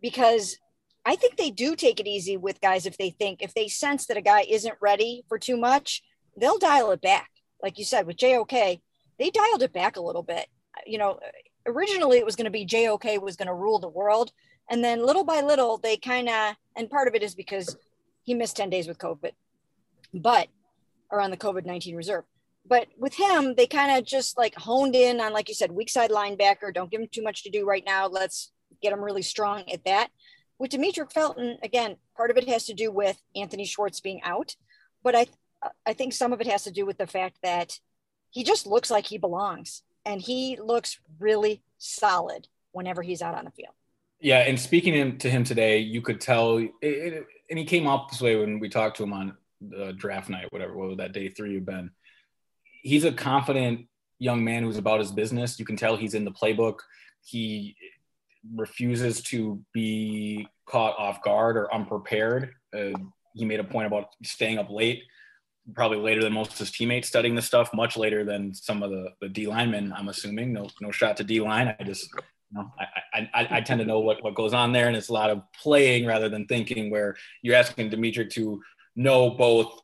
because 0.00 0.58
I 1.04 1.16
think 1.16 1.36
they 1.36 1.50
do 1.50 1.74
take 1.74 1.98
it 1.98 2.06
easy 2.06 2.36
with 2.36 2.60
guys 2.60 2.86
if 2.86 2.96
they 2.96 3.10
think 3.10 3.42
if 3.42 3.52
they 3.52 3.66
sense 3.66 4.06
that 4.06 4.16
a 4.16 4.22
guy 4.22 4.42
isn't 4.48 4.76
ready 4.80 5.24
for 5.28 5.38
too 5.38 5.56
much, 5.56 6.02
they'll 6.36 6.58
dial 6.58 6.92
it 6.92 7.02
back. 7.02 7.30
Like 7.62 7.78
you 7.78 7.84
said 7.84 8.06
with 8.06 8.16
JOK, 8.16 8.80
they 9.18 9.30
dialed 9.30 9.62
it 9.62 9.72
back 9.72 9.96
a 9.96 10.02
little 10.02 10.22
bit. 10.22 10.46
You 10.86 10.98
know, 10.98 11.18
originally 11.66 12.18
it 12.18 12.24
was 12.24 12.36
going 12.36 12.44
to 12.44 12.50
be 12.50 12.64
JOK 12.64 13.20
was 13.20 13.36
going 13.36 13.48
to 13.48 13.54
rule 13.54 13.80
the 13.80 13.88
world 13.88 14.30
and 14.70 14.84
then 14.84 15.04
little 15.04 15.24
by 15.24 15.40
little 15.40 15.78
they 15.78 15.96
kind 15.96 16.28
of 16.28 16.54
and 16.76 16.88
part 16.88 17.08
of 17.08 17.14
it 17.16 17.24
is 17.24 17.34
because 17.34 17.76
he 18.22 18.34
missed 18.34 18.56
10 18.56 18.70
days 18.70 18.86
with 18.86 18.98
COVID, 18.98 19.32
but 20.14 20.48
or 21.10 21.20
on 21.20 21.30
the 21.30 21.36
COVID 21.36 21.66
19 21.66 21.94
reserve. 21.94 22.24
But 22.66 22.88
with 22.96 23.14
him, 23.14 23.54
they 23.54 23.66
kind 23.66 23.98
of 23.98 24.04
just 24.04 24.38
like 24.38 24.54
honed 24.54 24.94
in 24.94 25.20
on, 25.20 25.32
like 25.32 25.48
you 25.48 25.54
said, 25.54 25.72
weak 25.72 25.90
side 25.90 26.10
linebacker. 26.10 26.72
Don't 26.72 26.90
give 26.90 27.00
him 27.00 27.08
too 27.10 27.22
much 27.22 27.42
to 27.42 27.50
do 27.50 27.66
right 27.66 27.82
now. 27.84 28.06
Let's 28.06 28.52
get 28.80 28.92
him 28.92 29.02
really 29.02 29.22
strong 29.22 29.68
at 29.70 29.84
that. 29.84 30.10
With 30.58 30.70
Demetric 30.70 31.12
Felton, 31.12 31.58
again, 31.62 31.96
part 32.16 32.30
of 32.30 32.36
it 32.36 32.48
has 32.48 32.66
to 32.66 32.74
do 32.74 32.92
with 32.92 33.20
Anthony 33.34 33.64
Schwartz 33.64 34.00
being 34.00 34.22
out, 34.22 34.54
but 35.02 35.16
I, 35.16 35.26
I 35.84 35.92
think 35.92 36.12
some 36.12 36.32
of 36.32 36.40
it 36.40 36.46
has 36.46 36.62
to 36.64 36.70
do 36.70 36.86
with 36.86 36.98
the 36.98 37.06
fact 37.06 37.38
that 37.42 37.80
he 38.30 38.44
just 38.44 38.66
looks 38.66 38.90
like 38.90 39.06
he 39.06 39.18
belongs 39.18 39.82
and 40.06 40.20
he 40.20 40.56
looks 40.62 41.00
really 41.18 41.62
solid 41.78 42.46
whenever 42.70 43.02
he's 43.02 43.22
out 43.22 43.34
on 43.34 43.44
the 43.44 43.50
field. 43.50 43.74
Yeah, 44.22 44.38
and 44.38 44.58
speaking 44.58 45.18
to 45.18 45.28
him 45.28 45.42
today, 45.42 45.78
you 45.78 46.00
could 46.00 46.20
tell, 46.20 46.58
it, 46.58 46.70
it, 46.80 47.26
and 47.50 47.58
he 47.58 47.64
came 47.64 47.88
off 47.88 48.08
this 48.08 48.20
way 48.20 48.36
when 48.36 48.60
we 48.60 48.68
talked 48.68 48.96
to 48.98 49.02
him 49.02 49.12
on 49.12 49.36
the 49.60 49.92
draft 49.94 50.28
night, 50.28 50.46
whatever, 50.50 50.94
that 50.94 51.12
day 51.12 51.28
three 51.28 51.56
have 51.56 51.66
been? 51.66 51.90
He's 52.82 53.04
a 53.04 53.10
confident 53.10 53.88
young 54.20 54.44
man 54.44 54.62
who's 54.62 54.78
about 54.78 55.00
his 55.00 55.10
business. 55.10 55.58
You 55.58 55.64
can 55.64 55.76
tell 55.76 55.96
he's 55.96 56.14
in 56.14 56.24
the 56.24 56.30
playbook. 56.30 56.78
He 57.24 57.74
refuses 58.54 59.22
to 59.22 59.60
be 59.72 60.46
caught 60.66 60.96
off 60.98 61.20
guard 61.22 61.56
or 61.56 61.74
unprepared. 61.74 62.54
Uh, 62.72 62.96
he 63.34 63.44
made 63.44 63.58
a 63.58 63.64
point 63.64 63.88
about 63.88 64.10
staying 64.22 64.58
up 64.58 64.70
late, 64.70 65.02
probably 65.74 65.98
later 65.98 66.22
than 66.22 66.32
most 66.32 66.52
of 66.52 66.58
his 66.58 66.70
teammates 66.70 67.08
studying 67.08 67.34
this 67.34 67.46
stuff, 67.46 67.70
much 67.74 67.96
later 67.96 68.24
than 68.24 68.54
some 68.54 68.84
of 68.84 68.90
the, 68.90 69.08
the 69.20 69.28
D 69.28 69.48
linemen, 69.48 69.92
I'm 69.92 70.08
assuming. 70.08 70.52
No, 70.52 70.68
no 70.80 70.92
shot 70.92 71.16
to 71.16 71.24
D 71.24 71.40
line. 71.40 71.74
I 71.78 71.82
just 71.82 72.08
know, 72.52 72.72
I, 72.78 73.28
I, 73.34 73.48
I 73.50 73.60
tend 73.60 73.80
to 73.80 73.86
know 73.86 74.00
what, 74.00 74.22
what 74.22 74.34
goes 74.34 74.52
on 74.52 74.72
there, 74.72 74.88
and 74.88 74.96
it's 74.96 75.08
a 75.08 75.12
lot 75.12 75.30
of 75.30 75.42
playing 75.52 76.06
rather 76.06 76.28
than 76.28 76.46
thinking. 76.46 76.90
Where 76.90 77.16
you're 77.42 77.56
asking 77.56 77.90
Dimitri 77.90 78.26
to 78.28 78.60
know 78.96 79.30
both. 79.30 79.80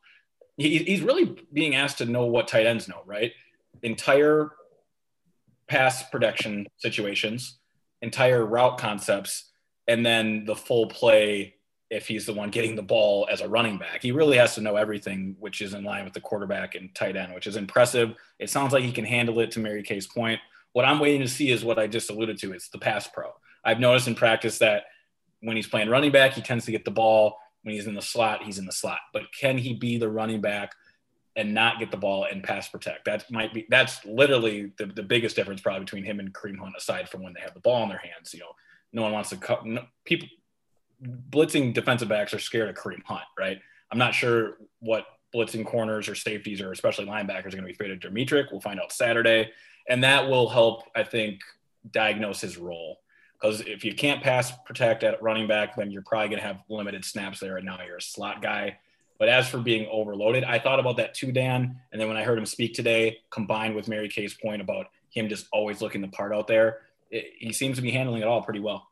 He, 0.57 0.79
he's 0.79 1.01
really 1.01 1.37
being 1.53 1.75
asked 1.75 1.99
to 1.99 2.05
know 2.05 2.25
what 2.25 2.47
tight 2.47 2.65
ends 2.65 2.87
know, 2.87 3.01
right? 3.05 3.31
Entire 3.81 4.51
pass 5.67 6.09
protection 6.09 6.67
situations, 6.77 7.59
entire 8.01 8.45
route 8.45 8.77
concepts, 8.77 9.51
and 9.87 10.05
then 10.05 10.45
the 10.45 10.55
full 10.55 10.87
play 10.87 11.55
if 11.89 12.07
he's 12.07 12.25
the 12.25 12.33
one 12.33 12.49
getting 12.49 12.75
the 12.75 12.83
ball 12.83 13.27
as 13.31 13.41
a 13.41 13.49
running 13.49 13.77
back. 13.77 14.03
He 14.03 14.11
really 14.11 14.37
has 14.37 14.53
to 14.55 14.61
know 14.61 14.75
everything, 14.75 15.35
which 15.39 15.61
is 15.61 15.73
in 15.73 15.83
line 15.83 16.03
with 16.03 16.13
the 16.13 16.21
quarterback 16.21 16.75
and 16.75 16.93
tight 16.93 17.15
end, 17.15 17.33
which 17.33 17.47
is 17.47 17.55
impressive. 17.55 18.13
It 18.37 18.49
sounds 18.49 18.73
like 18.73 18.83
he 18.83 18.91
can 18.91 19.05
handle 19.05 19.39
it 19.39 19.51
to 19.51 19.59
Mary 19.59 19.81
Kay's 19.81 20.05
point. 20.05 20.39
What 20.73 20.85
I'm 20.85 20.99
waiting 20.99 21.21
to 21.21 21.27
see 21.27 21.49
is 21.49 21.63
what 21.63 21.79
I 21.79 21.87
just 21.87 22.09
alluded 22.09 22.37
to. 22.39 22.53
It's 22.53 22.69
the 22.69 22.77
pass 22.77 23.07
pro. 23.07 23.31
I've 23.63 23.79
noticed 23.79 24.07
in 24.07 24.15
practice 24.15 24.59
that 24.59 24.83
when 25.41 25.55
he's 25.55 25.67
playing 25.67 25.89
running 25.89 26.11
back, 26.11 26.33
he 26.33 26.41
tends 26.41 26.65
to 26.65 26.71
get 26.71 26.85
the 26.85 26.91
ball. 26.91 27.37
When 27.63 27.75
he's 27.75 27.87
in 27.87 27.95
the 27.95 28.01
slot, 28.01 28.43
he's 28.43 28.57
in 28.57 28.65
the 28.65 28.71
slot. 28.71 28.99
But 29.13 29.23
can 29.37 29.57
he 29.57 29.73
be 29.73 29.97
the 29.97 30.09
running 30.09 30.41
back 30.41 30.73
and 31.35 31.53
not 31.53 31.79
get 31.79 31.91
the 31.91 31.97
ball 31.97 32.25
and 32.29 32.43
pass 32.43 32.69
protect? 32.69 33.05
That 33.05 33.29
might 33.31 33.53
be 33.53 33.65
that's 33.69 34.03
literally 34.05 34.71
the, 34.77 34.85
the 34.85 35.03
biggest 35.03 35.35
difference 35.35 35.61
probably 35.61 35.81
between 35.81 36.03
him 36.03 36.19
and 36.19 36.33
Kareem 36.33 36.57
Hunt, 36.57 36.75
aside 36.77 37.09
from 37.09 37.23
when 37.23 37.33
they 37.33 37.41
have 37.41 37.53
the 37.53 37.59
ball 37.59 37.83
in 37.83 37.89
their 37.89 37.97
hands. 37.97 38.33
You 38.33 38.41
know, 38.41 38.51
no 38.93 39.01
one 39.01 39.11
wants 39.11 39.29
to 39.29 39.37
cut 39.37 39.65
no, 39.65 39.83
people 40.05 40.27
blitzing 41.29 41.73
defensive 41.73 42.09
backs 42.09 42.33
are 42.33 42.39
scared 42.39 42.69
of 42.69 42.75
Kareem 42.75 43.03
Hunt, 43.03 43.23
right? 43.37 43.59
I'm 43.91 43.97
not 43.97 44.13
sure 44.13 44.57
what 44.79 45.05
blitzing 45.33 45.65
corners 45.65 46.09
or 46.09 46.15
safeties 46.15 46.61
or 46.61 46.71
especially 46.71 47.05
linebackers 47.05 47.47
are 47.47 47.57
going 47.57 47.63
to 47.63 47.67
be 47.67 47.73
afraid 47.73 47.91
of 47.91 47.99
Demetric. 47.99 48.51
We'll 48.51 48.61
find 48.61 48.79
out 48.79 48.91
Saturday. 48.91 49.51
And 49.89 50.03
that 50.03 50.29
will 50.29 50.47
help, 50.47 50.83
I 50.95 51.03
think, 51.03 51.41
diagnose 51.91 52.39
his 52.39 52.57
role. 52.57 52.99
Because 53.39 53.61
if 53.61 53.83
you 53.83 53.93
can't 53.95 54.21
pass 54.21 54.51
protect 54.65 55.03
at 55.03 55.21
running 55.21 55.47
back, 55.47 55.75
then 55.75 55.91
you're 55.91 56.03
probably 56.03 56.29
going 56.29 56.41
to 56.41 56.47
have 56.47 56.59
limited 56.69 57.03
snaps 57.03 57.39
there. 57.39 57.57
And 57.57 57.65
now 57.65 57.79
you're 57.85 57.97
a 57.97 58.01
slot 58.01 58.41
guy. 58.41 58.77
But 59.17 59.29
as 59.29 59.49
for 59.49 59.57
being 59.57 59.87
overloaded, 59.91 60.43
I 60.43 60.59
thought 60.59 60.79
about 60.79 60.97
that 60.97 61.13
too, 61.13 61.31
Dan. 61.31 61.79
And 61.91 61.99
then 61.99 62.07
when 62.07 62.17
I 62.17 62.23
heard 62.23 62.37
him 62.37 62.45
speak 62.45 62.73
today, 62.73 63.17
combined 63.29 63.75
with 63.75 63.87
Mary 63.87 64.07
Kay's 64.07 64.33
point 64.33 64.61
about 64.61 64.87
him 65.09 65.27
just 65.27 65.47
always 65.51 65.81
looking 65.81 66.01
the 66.01 66.07
part 66.07 66.33
out 66.33 66.47
there, 66.47 66.81
it, 67.09 67.33
he 67.37 67.51
seems 67.51 67.77
to 67.77 67.81
be 67.81 67.91
handling 67.91 68.21
it 68.21 68.27
all 68.27 68.41
pretty 68.41 68.59
well. 68.61 68.87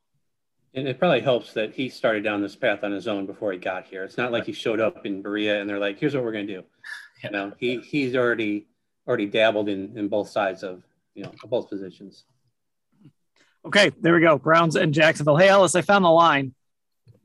And 0.73 0.87
it 0.87 0.99
probably 0.99 1.21
helps 1.21 1.53
that 1.53 1.73
he 1.73 1.89
started 1.89 2.23
down 2.23 2.41
this 2.41 2.55
path 2.55 2.83
on 2.83 2.91
his 2.91 3.07
own 3.07 3.25
before 3.25 3.51
he 3.51 3.57
got 3.57 3.85
here. 3.85 4.03
It's 4.03 4.17
not 4.17 4.31
like 4.31 4.45
he 4.45 4.51
showed 4.51 4.81
up 4.81 5.05
in 5.05 5.21
Berea 5.21 5.59
and 5.59 5.69
they're 5.69 5.79
like, 5.79 5.97
"Here's 5.97 6.13
what 6.13 6.23
we're 6.23 6.33
going 6.33 6.47
to 6.47 6.53
do." 6.61 6.63
You 7.23 7.31
know, 7.31 7.51
he 7.57 7.79
he's 7.79 8.15
already 8.15 8.67
already 9.07 9.25
dabbled 9.25 9.69
in 9.69 9.97
in 9.97 10.07
both 10.07 10.29
sides 10.29 10.61
of 10.61 10.83
you 11.17 11.23
know 11.23 11.31
both 11.47 11.69
positions. 11.69 12.23
Okay, 13.65 13.91
there 13.99 14.13
we 14.13 14.21
go. 14.21 14.37
Browns 14.37 14.75
and 14.75 14.93
Jacksonville. 14.93 15.35
Hey, 15.35 15.49
Ellis, 15.49 15.75
I 15.75 15.81
found 15.81 16.05
the 16.05 16.09
line. 16.09 16.53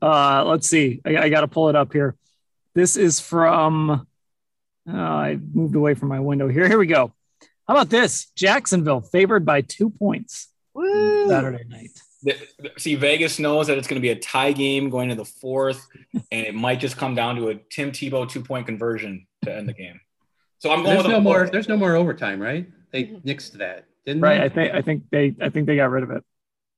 Uh, 0.01 0.43
let's 0.45 0.67
see. 0.67 0.99
I, 1.05 1.17
I 1.17 1.29
got 1.29 1.41
to 1.41 1.47
pull 1.47 1.69
it 1.69 1.75
up 1.75 1.93
here. 1.93 2.15
This 2.73 2.97
is 2.97 3.19
from. 3.19 4.05
Uh, 4.85 4.91
I 4.91 5.39
moved 5.53 5.75
away 5.75 5.93
from 5.93 6.09
my 6.09 6.19
window 6.19 6.49
here. 6.49 6.67
Here 6.67 6.77
we 6.77 6.87
go. 6.87 7.13
How 7.67 7.75
about 7.75 7.89
this? 7.89 8.29
Jacksonville 8.35 8.99
favored 8.99 9.45
by 9.45 9.61
two 9.61 9.89
points 9.89 10.49
Woo! 10.73 11.29
Saturday 11.29 11.63
night 11.69 11.91
see 12.77 12.95
Vegas 12.95 13.39
knows 13.39 13.67
that 13.67 13.77
it's 13.77 13.87
going 13.87 14.01
to 14.01 14.01
be 14.01 14.09
a 14.09 14.15
tie 14.15 14.51
game 14.51 14.89
going 14.89 15.09
to 15.09 15.15
the 15.15 15.25
fourth, 15.25 15.85
and 16.13 16.45
it 16.45 16.55
might 16.55 16.79
just 16.79 16.97
come 16.97 17.15
down 17.15 17.35
to 17.37 17.49
a 17.49 17.55
Tim 17.55 17.91
Tebow 17.91 18.29
two 18.29 18.41
point 18.41 18.65
conversion 18.65 19.27
to 19.43 19.55
end 19.55 19.67
the 19.67 19.73
game. 19.73 19.99
So 20.59 20.71
I'm 20.71 20.83
going 20.83 20.95
there's 20.95 21.03
with 21.03 21.11
no 21.11 21.21
more. 21.21 21.49
There's 21.49 21.67
no 21.67 21.77
more 21.77 21.95
overtime, 21.95 22.41
right? 22.41 22.67
They 22.93 23.05
nixed 23.05 23.53
that, 23.53 23.85
didn't 24.05 24.21
right? 24.21 24.37
they? 24.37 24.45
I 24.45 24.49
think 24.49 24.73
I 24.73 24.81
think 24.81 25.03
they 25.11 25.35
I 25.41 25.49
think 25.49 25.67
they 25.67 25.75
got 25.75 25.89
rid 25.89 26.03
of 26.03 26.11
it. 26.11 26.23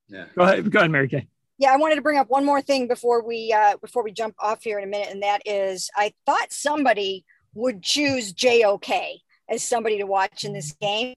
Yeah. 0.08 0.24
Go 0.34 0.42
ahead, 0.42 0.70
go 0.70 0.78
ahead, 0.80 0.90
Mary 0.90 1.08
Kay. 1.08 1.28
Yeah, 1.58 1.72
I 1.72 1.76
wanted 1.76 1.96
to 1.96 2.02
bring 2.02 2.18
up 2.18 2.28
one 2.28 2.44
more 2.44 2.60
thing 2.60 2.88
before 2.88 3.22
we 3.24 3.52
uh, 3.52 3.76
before 3.76 4.02
we 4.02 4.12
jump 4.12 4.34
off 4.38 4.62
here 4.62 4.78
in 4.78 4.84
a 4.84 4.88
minute, 4.88 5.08
and 5.10 5.22
that 5.22 5.42
is 5.46 5.90
I 5.94 6.12
thought 6.24 6.52
somebody 6.52 7.24
would 7.54 7.82
choose 7.82 8.32
JOK 8.32 8.90
as 9.48 9.62
somebody 9.62 9.98
to 9.98 10.04
watch 10.04 10.44
in 10.44 10.52
this 10.52 10.72
game, 10.72 11.14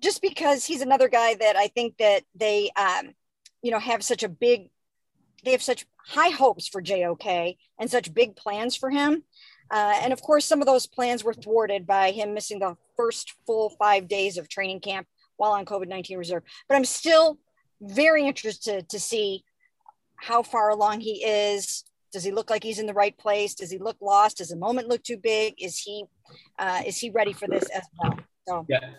just 0.00 0.20
because 0.22 0.64
he's 0.64 0.80
another 0.82 1.08
guy 1.08 1.34
that 1.34 1.56
I 1.56 1.68
think 1.68 1.98
that 1.98 2.24
they 2.34 2.70
um, 2.74 3.12
you 3.62 3.70
know 3.70 3.78
have 3.78 4.02
such 4.02 4.22
a 4.22 4.28
big 4.28 4.70
they 5.44 5.52
have 5.52 5.62
such 5.62 5.86
high 6.06 6.30
hopes 6.30 6.68
for 6.68 6.80
JOK 6.80 7.54
and 7.78 7.90
such 7.90 8.14
big 8.14 8.34
plans 8.34 8.76
for 8.76 8.88
him. 8.88 9.24
Uh, 9.70 10.00
and 10.02 10.12
of 10.12 10.22
course, 10.22 10.44
some 10.44 10.60
of 10.60 10.66
those 10.66 10.86
plans 10.86 11.24
were 11.24 11.34
thwarted 11.34 11.86
by 11.86 12.10
him 12.10 12.34
missing 12.34 12.58
the 12.58 12.76
first 12.96 13.34
full 13.46 13.70
five 13.70 14.08
days 14.08 14.38
of 14.38 14.48
training 14.48 14.80
camp 14.80 15.06
while 15.36 15.52
on 15.52 15.64
COVID 15.64 15.88
19 15.88 16.18
reserve. 16.18 16.42
But 16.68 16.76
I'm 16.76 16.84
still 16.84 17.38
very 17.80 18.26
interested 18.26 18.88
to 18.88 18.98
see 18.98 19.44
how 20.16 20.42
far 20.42 20.70
along 20.70 21.00
he 21.00 21.24
is. 21.24 21.84
Does 22.12 22.24
he 22.24 22.32
look 22.32 22.50
like 22.50 22.62
he's 22.62 22.78
in 22.78 22.86
the 22.86 22.94
right 22.94 23.16
place? 23.16 23.54
Does 23.54 23.70
he 23.70 23.78
look 23.78 23.96
lost? 24.00 24.38
Does 24.38 24.48
the 24.48 24.56
moment 24.56 24.88
look 24.88 25.02
too 25.02 25.18
big? 25.18 25.54
Is 25.58 25.78
he 25.78 26.04
uh, 26.58 26.82
is 26.86 26.98
he 26.98 27.10
ready 27.10 27.32
for 27.32 27.46
this 27.46 27.68
as 27.70 27.84
well? 27.98 28.18
So 28.46 28.66
yeah, 28.68 28.90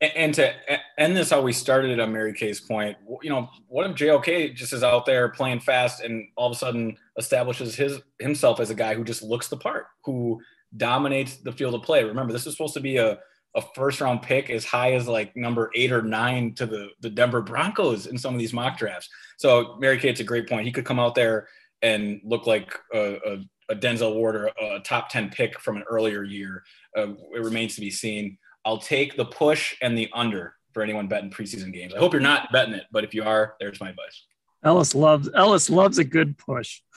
and 0.00 0.34
to 0.34 0.52
end 0.98 1.16
this 1.16 1.30
how 1.30 1.40
we 1.40 1.52
started 1.52 1.98
on 2.00 2.12
Mary 2.12 2.32
Kay's 2.32 2.60
point, 2.60 2.96
you 3.22 3.30
know, 3.30 3.48
what 3.68 3.88
if 3.88 3.96
JOK 3.96 4.54
just 4.54 4.72
is 4.72 4.82
out 4.82 5.06
there 5.06 5.28
playing 5.28 5.60
fast 5.60 6.02
and 6.02 6.26
all 6.36 6.46
of 6.46 6.56
a 6.56 6.58
sudden 6.58 6.96
establishes 7.16 7.74
his 7.74 8.00
himself 8.18 8.60
as 8.60 8.70
a 8.70 8.74
guy 8.74 8.94
who 8.94 9.04
just 9.04 9.22
looks 9.22 9.48
the 9.48 9.56
part, 9.56 9.86
who 10.04 10.40
dominates 10.76 11.36
the 11.36 11.52
field 11.52 11.74
of 11.74 11.82
play. 11.82 12.04
Remember, 12.04 12.32
this 12.32 12.46
is 12.46 12.54
supposed 12.54 12.74
to 12.74 12.80
be 12.80 12.96
a, 12.96 13.18
a 13.54 13.62
first 13.74 14.00
round 14.00 14.22
pick 14.22 14.50
as 14.50 14.64
high 14.64 14.92
as 14.92 15.06
like 15.06 15.34
number 15.36 15.70
eight 15.74 15.92
or 15.92 16.02
nine 16.02 16.54
to 16.54 16.66
the, 16.66 16.88
the 17.00 17.10
Denver 17.10 17.42
Broncos 17.42 18.06
in 18.06 18.18
some 18.18 18.34
of 18.34 18.40
these 18.40 18.52
mock 18.52 18.76
drafts. 18.76 19.08
So 19.38 19.76
Mary 19.78 19.98
Kay, 19.98 20.10
it's 20.10 20.20
a 20.20 20.24
great 20.24 20.48
point. 20.48 20.66
He 20.66 20.72
could 20.72 20.84
come 20.84 21.00
out 21.00 21.14
there 21.14 21.48
and 21.82 22.20
look 22.24 22.46
like 22.46 22.76
a, 22.92 23.18
a, 23.26 23.38
a 23.70 23.76
Denzel 23.76 24.14
Ward 24.14 24.36
or 24.36 24.46
a 24.60 24.80
top 24.80 25.08
10 25.10 25.30
pick 25.30 25.60
from 25.60 25.76
an 25.76 25.84
earlier 25.88 26.24
year. 26.24 26.64
Uh, 26.96 27.12
it 27.34 27.42
remains 27.42 27.74
to 27.74 27.80
be 27.80 27.90
seen. 27.90 28.38
I'll 28.64 28.78
take 28.78 29.16
the 29.16 29.24
push 29.24 29.76
and 29.82 29.96
the 29.96 30.08
under 30.12 30.54
for 30.72 30.82
anyone 30.82 31.06
betting 31.06 31.30
preseason 31.30 31.72
games. 31.72 31.94
I 31.94 31.98
hope 31.98 32.12
you're 32.12 32.22
not 32.22 32.50
betting 32.52 32.74
it, 32.74 32.84
but 32.90 33.04
if 33.04 33.14
you 33.14 33.22
are, 33.22 33.54
there's 33.60 33.80
my 33.80 33.90
advice. 33.90 34.24
Ellis 34.64 34.94
loves 34.94 35.28
Ellis 35.34 35.70
loves 35.70 35.98
a 35.98 36.04
good 36.04 36.38
push. 36.38 36.80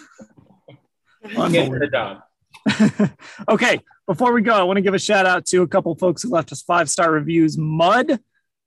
okay, 3.50 3.80
before 4.06 4.34
we 4.34 4.42
go, 4.42 4.54
I 4.54 4.64
want 4.64 4.78
to 4.78 4.82
give 4.82 4.94
a 4.94 5.00
shout 5.00 5.26
out 5.26 5.46
to 5.48 5.62
a 5.62 5.68
couple 5.68 5.94
folks 5.96 6.24
who 6.24 6.30
left 6.30 6.52
us 6.52 6.62
five 6.62 6.90
star 6.90 7.12
reviews. 7.12 7.58
Mud 7.58 8.20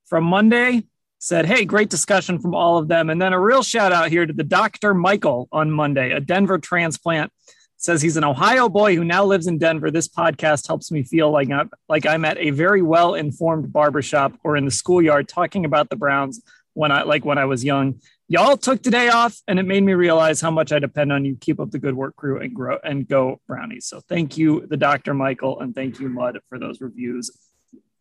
from 0.07 0.25
Monday 0.25 0.85
said, 1.19 1.47
Hey, 1.47 1.65
great 1.65 1.91
discussion 1.91 2.39
from 2.39 2.55
all 2.55 2.79
of 2.79 2.89
them. 2.89 3.11
And 3.11 3.21
then 3.21 3.33
a 3.33 3.41
real 3.41 3.63
shout 3.63 3.93
out 3.93 4.11
here 4.11 4.27
to 4.27 4.33
the 4.33 4.45
Dr. 4.45 4.95
Michael 4.95 5.49
on 5.53 5.71
Monday, 5.71 6.13
a 6.13 6.21
Denver 6.21 6.59
transplant 6.59 7.33
says 7.81 8.03
he's 8.03 8.19
an 8.19 8.25
Ohio 8.25 8.69
boy 8.69 8.95
who 8.95 9.05
now 9.05 9.25
lives 9.25 9.47
in 9.47 9.57
Denver. 9.57 9.90
This 9.90 10.07
podcast 10.07 10.66
helps 10.66 10.93
me 10.93 11.03
feel 11.03 11.31
like 11.31 11.51
I'm, 11.51 11.71
like 11.88 12.05
I'm 12.05 12.27
at 12.27 12.37
a 12.37 12.51
very 12.51 12.83
well 12.83 13.14
informed 13.14 13.73
barbershop 13.73 14.35
or 14.45 14.57
in 14.57 14.66
the 14.66 14.71
schoolyard 14.71 15.29
talking 15.29 15.64
about 15.64 15.88
the 15.88 15.97
Browns 15.97 16.43
when 16.75 16.93
I 16.93 17.03
like 17.05 17.25
when 17.25 17.38
I 17.38 17.47
was 17.47 17.64
young. 17.64 17.99
Y'all 18.29 18.59
took 18.59 18.83
today 18.83 19.09
off, 19.09 19.40
and 19.49 19.59
it 19.59 19.64
made 19.64 19.83
me 19.83 19.95
realize 19.95 20.40
how 20.40 20.51
much 20.51 20.73
I 20.73 20.79
depend 20.79 21.11
on 21.11 21.25
you. 21.25 21.37
Keep 21.40 21.59
up 21.59 21.71
the 21.71 21.81
good 21.81 21.97
work, 21.97 22.14
crew, 22.16 22.38
and 22.38 22.55
grow 22.55 22.79
and 22.85 23.09
go 23.09 23.40
Brownies. 23.49 23.87
So 23.87 24.01
thank 24.01 24.37
you, 24.37 24.66
the 24.69 24.77
Doctor 24.77 25.14
Michael, 25.14 25.59
and 25.61 25.75
thank 25.75 25.99
you, 25.99 26.09
Mud, 26.09 26.38
for 26.49 26.59
those 26.59 26.81
reviews. 26.81 27.31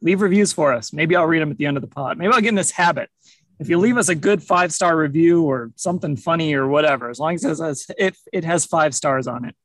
Leave 0.01 0.21
reviews 0.21 0.53
for 0.53 0.71
us. 0.73 0.93
Maybe 0.93 1.15
I'll 1.15 1.25
read 1.25 1.41
them 1.41 1.51
at 1.51 1.57
the 1.57 1.65
end 1.65 1.77
of 1.77 1.81
the 1.81 1.87
pod. 1.87 2.17
Maybe 2.17 2.31
I'll 2.31 2.41
get 2.41 2.49
in 2.49 2.55
this 2.55 2.71
habit 2.71 3.09
if 3.59 3.69
you 3.69 3.77
leave 3.77 3.97
us 3.97 4.09
a 4.09 4.15
good 4.15 4.41
five 4.41 4.71
star 4.71 4.97
review 4.97 5.43
or 5.43 5.71
something 5.75 6.15
funny 6.15 6.53
or 6.53 6.67
whatever, 6.67 7.09
as 7.09 7.19
long 7.19 7.35
as 7.35 7.43
it 7.43 7.59
has, 7.59 7.85
it, 7.97 8.15
it 8.31 8.43
has 8.43 8.65
five 8.65 8.95
stars 8.95 9.27
on 9.27 9.45
it, 9.45 9.55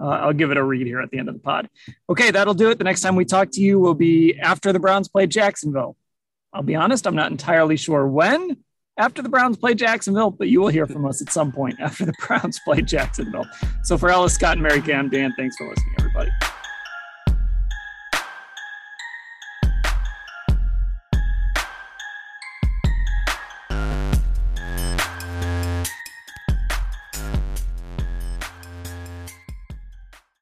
uh, 0.00 0.08
I'll 0.08 0.32
give 0.32 0.50
it 0.50 0.56
a 0.56 0.64
read 0.64 0.86
here 0.86 1.00
at 1.00 1.10
the 1.10 1.18
end 1.18 1.28
of 1.28 1.34
the 1.34 1.40
pod. 1.40 1.68
Okay, 2.08 2.30
that'll 2.30 2.54
do 2.54 2.70
it. 2.70 2.78
The 2.78 2.84
next 2.84 3.02
time 3.02 3.14
we 3.14 3.24
talk 3.24 3.50
to 3.52 3.60
you 3.60 3.78
will 3.78 3.94
be 3.94 4.38
after 4.40 4.72
the 4.72 4.80
Browns 4.80 5.08
play 5.08 5.26
Jacksonville. 5.26 5.96
I'll 6.52 6.62
be 6.62 6.74
honest, 6.74 7.06
I'm 7.06 7.14
not 7.14 7.30
entirely 7.30 7.76
sure 7.76 8.06
when 8.06 8.58
after 8.98 9.22
the 9.22 9.28
Browns 9.28 9.56
play 9.56 9.74
Jacksonville, 9.74 10.30
but 10.30 10.48
you 10.48 10.60
will 10.60 10.68
hear 10.68 10.86
from 10.86 11.06
us 11.06 11.22
at 11.22 11.30
some 11.30 11.52
point 11.52 11.80
after 11.80 12.04
the 12.04 12.14
Browns 12.26 12.60
play 12.64 12.82
Jacksonville. 12.82 13.46
So 13.84 13.96
for 13.96 14.10
Ellis 14.10 14.34
Scott 14.34 14.54
and 14.54 14.62
Mary 14.62 14.80
Cam, 14.80 15.08
Dan, 15.08 15.32
thanks 15.36 15.56
for 15.56 15.68
listening, 15.68 15.94
everybody. 15.98 16.30